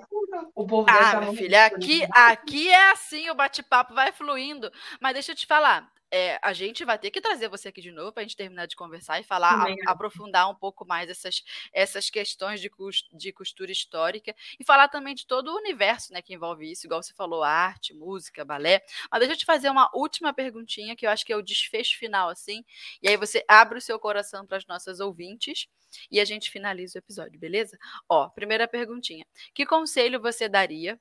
[0.54, 4.72] O povo Ah, minha filha, aqui, aqui é assim, o bate-papo vai fluindo.
[5.00, 7.92] Mas deixa eu te falar, é, a gente vai ter que trazer você aqui de
[7.92, 11.44] novo para a gente terminar de conversar e falar, a, aprofundar um pouco mais essas,
[11.74, 12.72] essas questões de,
[13.12, 17.04] de costura histórica e falar também de todo o universo né, que envolve isso, igual
[17.04, 18.82] você falou, arte, música, balé.
[19.12, 21.98] Mas deixa eu te fazer uma última perguntinha, que eu acho que é o desfecho
[22.00, 22.64] final, assim,
[23.04, 25.68] e aí você abre o seu coração para as nossas ouvintes
[26.10, 27.78] e a gente finaliza o episódio, beleza?
[28.08, 29.26] Ó, primeira perguntinha.
[29.54, 30.98] Que conselho você daria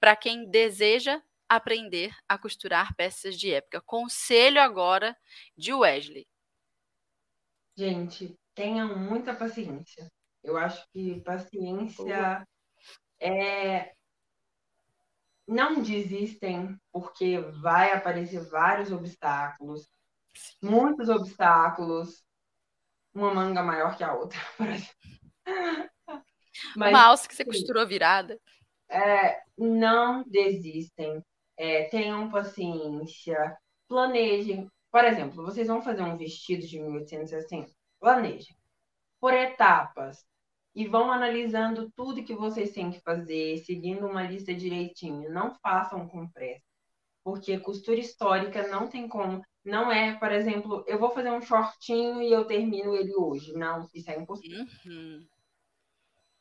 [0.00, 1.20] para quem deseja
[1.56, 3.80] aprender a costurar peças de época.
[3.80, 5.16] Conselho agora
[5.56, 6.26] de Wesley.
[7.76, 10.10] Gente, tenham muita paciência.
[10.42, 12.46] Eu acho que paciência
[13.20, 13.92] é.
[15.46, 19.86] Não desistem, porque vai aparecer vários obstáculos,
[20.62, 22.24] muitos obstáculos,
[23.12, 24.94] uma manga maior que a outra, por exemplo.
[26.76, 28.40] Mas, uma alça que você costurou virada.
[28.88, 31.22] É, não desistem
[31.56, 33.56] é, tenham paciência,
[33.88, 34.68] planejem.
[34.90, 38.56] Por exemplo, vocês vão fazer um vestido de 1860, planejem.
[39.20, 40.24] Por etapas.
[40.74, 45.30] e vão analisando tudo que vocês têm que fazer, seguindo uma lista direitinho.
[45.32, 46.62] Não façam com pressa,
[47.24, 49.42] porque costura histórica não tem como.
[49.64, 53.52] Não é, por exemplo, eu vou fazer um shortinho e eu termino ele hoje.
[53.54, 54.64] Não, isso é impossível.
[54.86, 55.26] Uhum.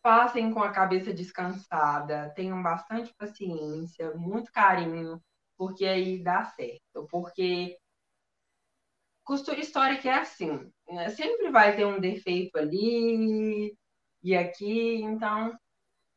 [0.03, 5.19] Passem com a cabeça descansada, tenham bastante paciência, muito carinho,
[5.57, 7.07] porque aí dá certo.
[7.09, 7.77] Porque
[9.23, 11.09] costura histórica é assim, né?
[11.09, 13.75] sempre vai ter um defeito ali,
[14.21, 15.57] e aqui, então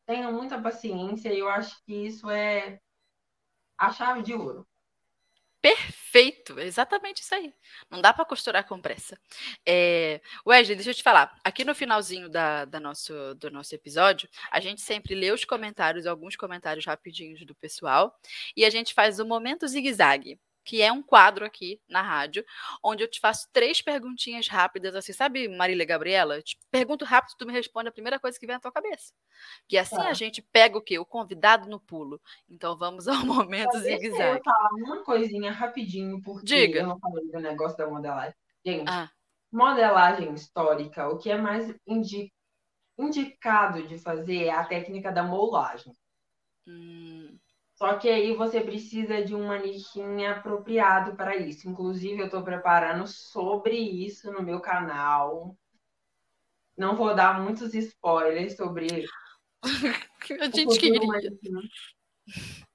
[0.07, 2.81] tenham muita paciência e eu acho que isso é
[3.79, 4.67] a chave de ouro.
[5.67, 7.53] Perfeito, exatamente isso aí.
[7.91, 9.19] Não dá para costurar com pressa.
[9.67, 10.21] É...
[10.47, 11.37] Wesley, deixa eu te falar.
[11.43, 16.07] Aqui no finalzinho da, da nosso, do nosso episódio, a gente sempre lê os comentários,
[16.07, 18.17] alguns comentários rapidinhos do pessoal,
[18.57, 22.45] e a gente faz o momento zigue-zague que é um quadro aqui na rádio,
[22.83, 26.43] onde eu te faço três perguntinhas rápidas, assim, sabe, Marília Gabriela?
[26.43, 29.15] Te pergunto rápido, tu me responde a primeira coisa que vem à tua cabeça.
[29.69, 30.99] Que assim a gente pega o quê?
[30.99, 32.21] O convidado no pulo.
[32.51, 34.39] Então vamos ao momento zigue-zague.
[34.39, 36.81] Eu falar uma coisinha rapidinho, porque Diga.
[36.81, 38.35] eu não falei do negócio da modelagem.
[38.65, 39.09] Gente, ah.
[39.53, 42.33] modelagem histórica, o que é mais indi
[42.99, 45.93] indicado de fazer é a técnica da molagem.
[46.67, 47.39] Hum.
[47.77, 51.69] Só que aí você precisa de um manequim apropriado para isso.
[51.69, 55.55] Inclusive, eu estou preparando sobre isso no meu canal.
[56.77, 59.05] Não vou dar muitos spoilers sobre.
[60.41, 61.01] a gente queria.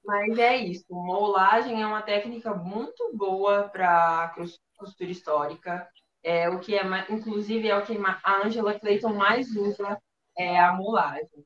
[0.04, 0.86] Mas é isso.
[0.88, 4.32] Molagem é uma técnica muito boa para
[4.76, 5.88] costura histórica.
[6.22, 10.00] É o que é, inclusive, é o que a Angela Clayton mais usa
[10.38, 11.44] é a molagem.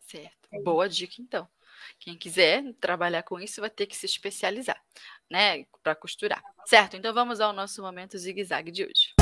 [0.00, 0.62] Certo.
[0.62, 1.48] Boa dica, então.
[2.08, 4.82] Quem quiser trabalhar com isso vai ter que se especializar,
[5.30, 6.42] né, para costurar.
[6.64, 6.96] Certo?
[6.96, 9.12] Então vamos ao nosso momento zigue-zague de hoje.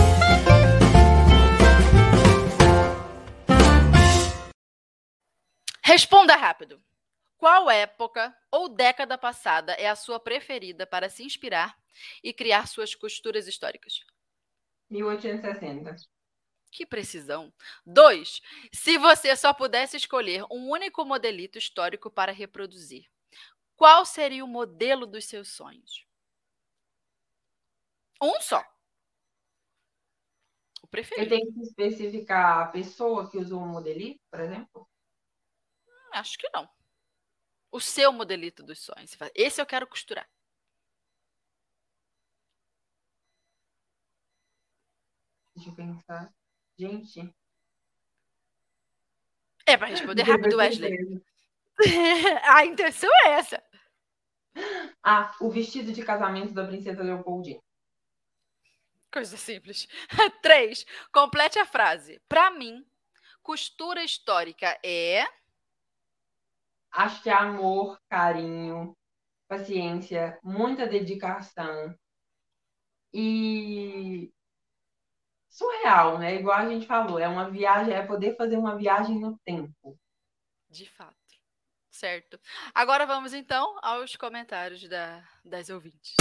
[5.82, 6.80] Responda rápido.
[7.36, 11.76] Qual época ou década passada é a sua preferida para se inspirar
[12.22, 13.94] e criar suas costuras históricas?
[14.88, 15.96] 1860.
[16.76, 17.50] Que precisão.
[17.86, 23.10] Dois, se você só pudesse escolher um único modelito histórico para reproduzir,
[23.74, 26.06] qual seria o modelo dos seus sonhos?
[28.20, 28.62] Um só.
[30.82, 31.34] O preferido.
[31.34, 34.86] Eu tenho que especificar a pessoa que usou o modelito, por exemplo?
[35.88, 36.68] Hum, acho que não.
[37.72, 39.16] O seu modelito dos sonhos.
[39.34, 40.28] Esse eu quero costurar.
[45.54, 46.34] Deixa eu pensar.
[46.78, 47.34] Gente.
[49.66, 51.22] É para responder rápido, Wesley.
[52.44, 53.62] a intenção é essa.
[55.02, 57.60] Ah, o vestido de casamento da princesa Leopoldina.
[59.12, 59.88] Coisa simples.
[60.42, 60.84] Três.
[61.12, 62.20] Complete a frase.
[62.28, 62.86] Para mim,
[63.42, 65.24] costura histórica é.
[66.90, 68.96] Acho que é amor, carinho,
[69.48, 71.94] paciência, muita dedicação
[73.12, 74.32] e
[75.56, 76.34] surreal, né?
[76.34, 79.98] Igual a gente falou, é uma viagem, é poder fazer uma viagem no tempo.
[80.68, 81.16] De fato.
[81.90, 82.38] Certo.
[82.74, 86.14] Agora vamos então aos comentários da, das ouvintes.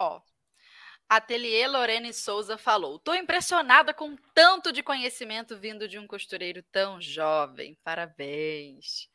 [0.00, 0.20] Ó,
[1.08, 7.00] Ateliê Lorene Souza falou: Estou impressionada com tanto de conhecimento vindo de um costureiro tão
[7.00, 7.78] jovem.
[7.84, 9.08] Parabéns.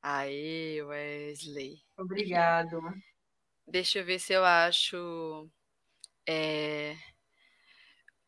[0.00, 1.80] Aí, Wesley.
[1.96, 2.80] Obrigado.
[3.66, 5.48] Deixa eu ver se eu acho
[6.28, 6.96] é,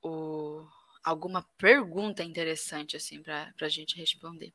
[0.02, 0.64] o,
[1.02, 4.52] alguma pergunta interessante assim para a gente responder.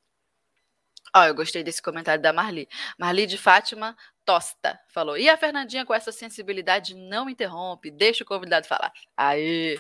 [1.16, 2.68] Ó, oh, eu gostei desse comentário da Marli.
[2.98, 3.96] Marli de Fátima
[4.26, 5.18] Tosta falou.
[5.18, 8.94] E a Fernandinha com essa sensibilidade não interrompe, deixa o convidado falar.
[9.18, 9.80] Aí.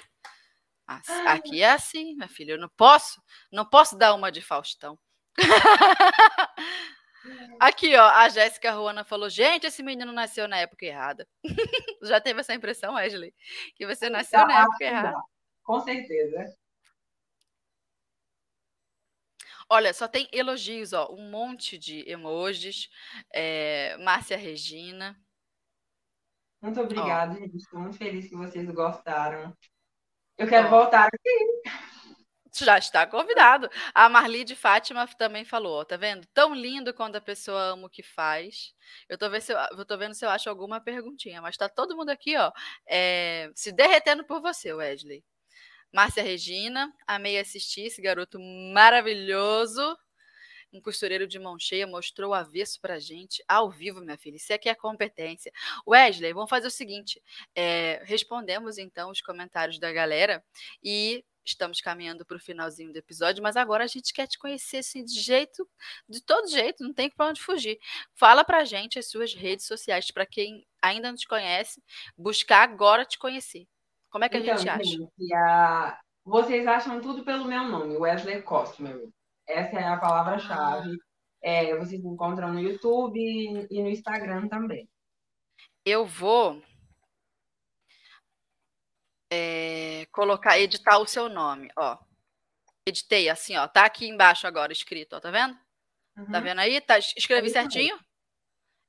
[1.28, 2.54] Aqui é assim, minha filha.
[2.54, 3.22] Eu não posso,
[3.52, 4.98] não posso dar uma de Faustão.
[7.60, 11.28] Aqui, ó, a Jéssica Ruana falou: gente, esse menino nasceu na época errada.
[12.02, 13.34] Já teve essa impressão, Wesley?
[13.76, 15.22] Que você nasceu na época errada.
[15.64, 16.58] Com certeza.
[19.72, 22.90] Olha, só tem elogios, ó, um monte de emojis.
[23.32, 25.16] É, Márcia Regina.
[26.62, 27.56] Muito obrigada, gente.
[27.56, 29.56] Estou muito feliz que vocês gostaram.
[30.38, 30.70] Eu quero ó.
[30.72, 31.62] voltar aqui.
[32.52, 33.70] Já está convidado.
[33.94, 36.26] A Marli de Fátima também falou, ó, tá vendo?
[36.34, 38.74] Tão lindo quando a pessoa ama o que faz.
[39.08, 41.96] Eu tô vendo se eu, eu, vendo se eu acho alguma perguntinha, mas tá todo
[41.96, 42.52] mundo aqui, ó,
[42.88, 45.24] é, se derretendo por você, Wesley.
[45.92, 49.82] Márcia Regina, amei assistir esse garoto maravilhoso.
[50.72, 54.36] um costureiro de mão cheia, mostrou o avesso pra gente, ao vivo, minha filha.
[54.36, 55.52] Isso aqui é competência.
[55.88, 57.22] Wesley, vamos fazer o seguinte:
[57.56, 60.44] é, respondemos então os comentários da galera
[60.84, 64.78] e estamos caminhando para o finalzinho do episódio, mas agora a gente quer te conhecer
[64.78, 65.68] assim, de jeito,
[66.08, 67.80] de todo jeito, não tem para onde fugir.
[68.14, 71.82] Fala pra gente as suas redes sociais, para quem ainda não te conhece,
[72.18, 73.68] buscar agora te conhecer.
[74.10, 74.84] Como é que então, a gente acha?
[74.84, 76.00] Gente, a...
[76.26, 79.08] Vocês acham tudo pelo meu nome, Wesley Costmer.
[79.48, 80.92] Essa é a palavra-chave.
[80.92, 81.10] Ah.
[81.42, 84.90] É, vocês encontram no YouTube e no Instagram também.
[85.86, 86.62] Eu vou
[89.32, 91.98] é, colocar, editar o seu nome, ó.
[92.86, 93.68] Editei assim, ó.
[93.68, 95.20] Tá aqui embaixo agora escrito, ó.
[95.20, 95.54] Tá vendo?
[95.54, 96.32] Tá uhum.
[96.32, 96.82] Tá vendo aí?
[96.82, 98.00] Tá, escrevi é certinho?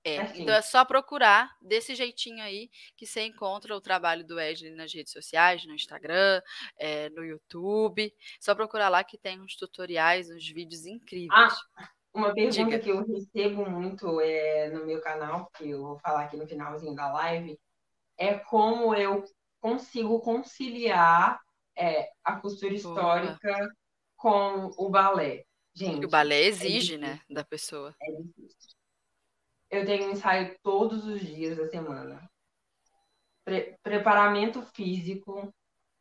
[0.03, 4.75] É, então é só procurar desse jeitinho aí que você encontra o trabalho do Wesley
[4.75, 6.41] nas redes sociais, no Instagram,
[6.79, 8.13] é, no YouTube.
[8.41, 11.31] Só procurar lá que tem uns tutoriais, uns vídeos incríveis.
[11.33, 12.79] Ah, uma pergunta Diga.
[12.79, 16.95] que eu recebo muito é, no meu canal, que eu vou falar aqui no finalzinho
[16.95, 17.59] da live,
[18.17, 19.25] é como eu
[19.61, 21.39] consigo conciliar
[21.77, 23.69] é, a costura histórica
[24.17, 25.45] com o balé.
[25.75, 27.95] Gente, o balé é exige, né, da pessoa.
[28.01, 28.80] É difícil.
[29.71, 32.29] Eu tenho ensaio todos os dias da semana.
[33.45, 35.53] Pre preparamento físico.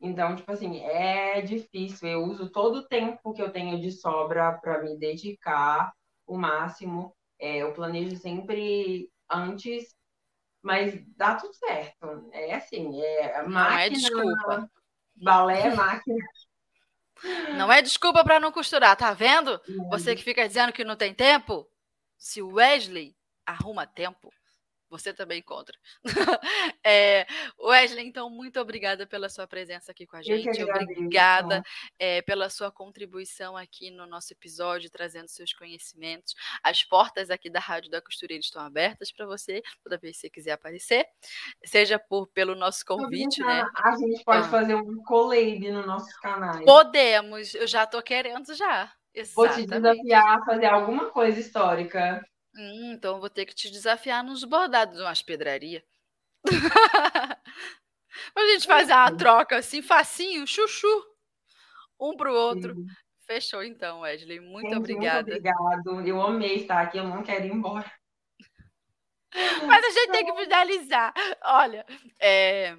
[0.02, 2.08] Então, tipo assim, é difícil.
[2.08, 5.94] Eu uso todo o tempo que eu tenho de sobra para me dedicar
[6.26, 7.16] o máximo.
[7.38, 9.96] É, eu planejo sempre antes
[10.62, 12.30] mas dá tudo certo.
[12.32, 13.70] É assim, é máquina.
[13.70, 14.72] Não é desculpa.
[15.16, 16.26] Balé é máquina.
[17.58, 19.60] Não é desculpa para não costurar, tá vendo?
[19.90, 21.70] Você que fica dizendo que não tem tempo,
[22.18, 23.16] se o Wesley
[23.50, 24.32] arruma tempo,
[24.90, 25.78] você também encontra.
[26.84, 27.28] é,
[27.60, 30.64] Wesley, então, muito obrigada pela sua presença aqui com a gente.
[30.64, 31.62] Obrigada
[32.00, 36.34] é, pela sua contribuição aqui no nosso episódio, trazendo seus conhecimentos.
[36.64, 40.30] As portas aqui da Rádio da Costureira estão abertas para você, toda vez que você
[40.30, 41.06] quiser aparecer,
[41.64, 43.66] seja por pelo nosso convite, né?
[43.76, 44.50] A gente pode ah.
[44.50, 46.66] fazer um collab no nossos canais.
[46.66, 48.92] Podemos, eu já estou querendo já.
[49.14, 49.36] Exatamente.
[49.36, 52.24] Vou te desafiar a fazer alguma coisa histórica.
[52.60, 55.82] Hum, então vou ter que te desafiar nos bordados, umas pedraria.
[58.36, 61.06] a gente fazer uma troca assim, facinho, chuchu,
[61.98, 62.76] um pro outro.
[62.76, 62.86] Sim.
[63.26, 64.42] Fechou então, Wesley.
[64.42, 65.32] Muito gente, obrigada.
[65.32, 66.08] Muito obrigado.
[66.08, 67.90] Eu amei estar aqui, eu não quero ir embora.
[69.66, 71.14] Mas a gente tem que finalizar.
[71.46, 71.86] Olha,
[72.20, 72.76] é,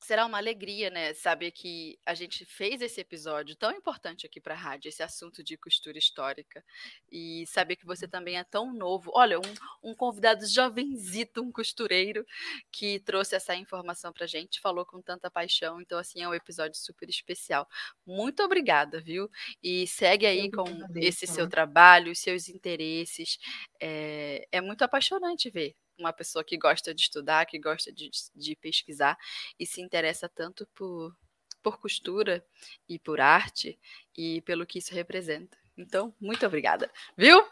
[0.00, 4.54] será uma alegria, né, saber que a gente fez esse episódio tão importante aqui para
[4.54, 6.64] a rádio, esse assunto de costura histórica,
[7.10, 9.10] e saber que você também é tão novo.
[9.14, 12.24] Olha, um, um convidado jovenzito, um costureiro,
[12.72, 16.34] que trouxe essa informação para a gente, falou com tanta paixão, então, assim, é um
[16.34, 17.68] episódio super especial.
[18.06, 19.30] Muito obrigada, viu?
[19.62, 20.64] E segue aí com
[20.96, 23.38] esse seu trabalho, os seus interesses.
[23.80, 28.56] É, é muito apaixonante ver uma pessoa que gosta de estudar, que gosta de, de
[28.56, 29.16] pesquisar
[29.58, 31.14] e se interessa tanto por,
[31.62, 32.44] por costura
[32.88, 33.78] e por arte
[34.16, 35.56] e pelo que isso representa.
[35.76, 37.42] Então, muito obrigada, viu?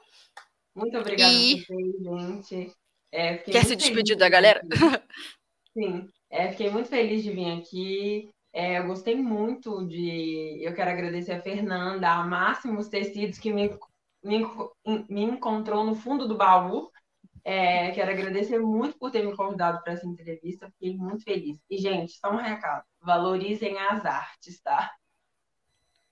[0.75, 1.65] Muito obrigada e...
[1.69, 2.73] gente.
[3.11, 4.61] É, Quer se despedir da galera?
[5.73, 8.31] Sim, é, fiquei muito feliz de vir aqui.
[8.53, 10.59] É, eu gostei muito de.
[10.63, 13.79] Eu quero agradecer a Fernanda, a Máximos Tecidos, que me,
[14.23, 14.45] me,
[15.09, 16.91] me encontrou no fundo do baú
[17.49, 21.59] é, quero agradecer muito por ter me convidado para essa entrevista, fiquei muito feliz.
[21.71, 24.91] E, gente, só um recado: valorizem as artes, tá?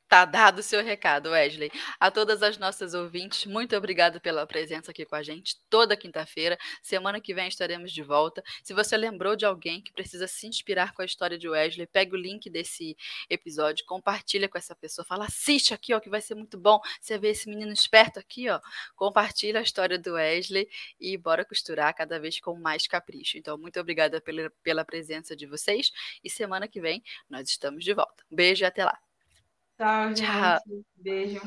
[0.08, 1.68] Tá dado o seu recado, Wesley.
[1.98, 6.56] A todas as nossas ouvintes, muito obrigada pela presença aqui com a gente toda quinta-feira.
[6.80, 8.40] Semana que vem estaremos de volta.
[8.62, 12.14] Se você lembrou de alguém que precisa se inspirar com a história de Wesley, pegue
[12.14, 12.96] o link desse
[13.28, 16.78] episódio, compartilha com essa pessoa, fala, assiste aqui, ó, que vai ser muito bom.
[17.00, 18.60] Você vê esse menino esperto aqui, ó.
[18.94, 20.68] Compartilha a história do Wesley
[21.00, 23.38] e bora costurar cada vez com mais capricho.
[23.38, 25.90] Então, muito obrigada pela, pela presença de vocês
[26.22, 28.24] e semana que vem nós estamos de volta.
[28.30, 29.05] Beijo e até lá.
[29.78, 30.22] Tchau, gente.
[30.22, 30.58] Tchau.
[30.96, 31.40] Beijo.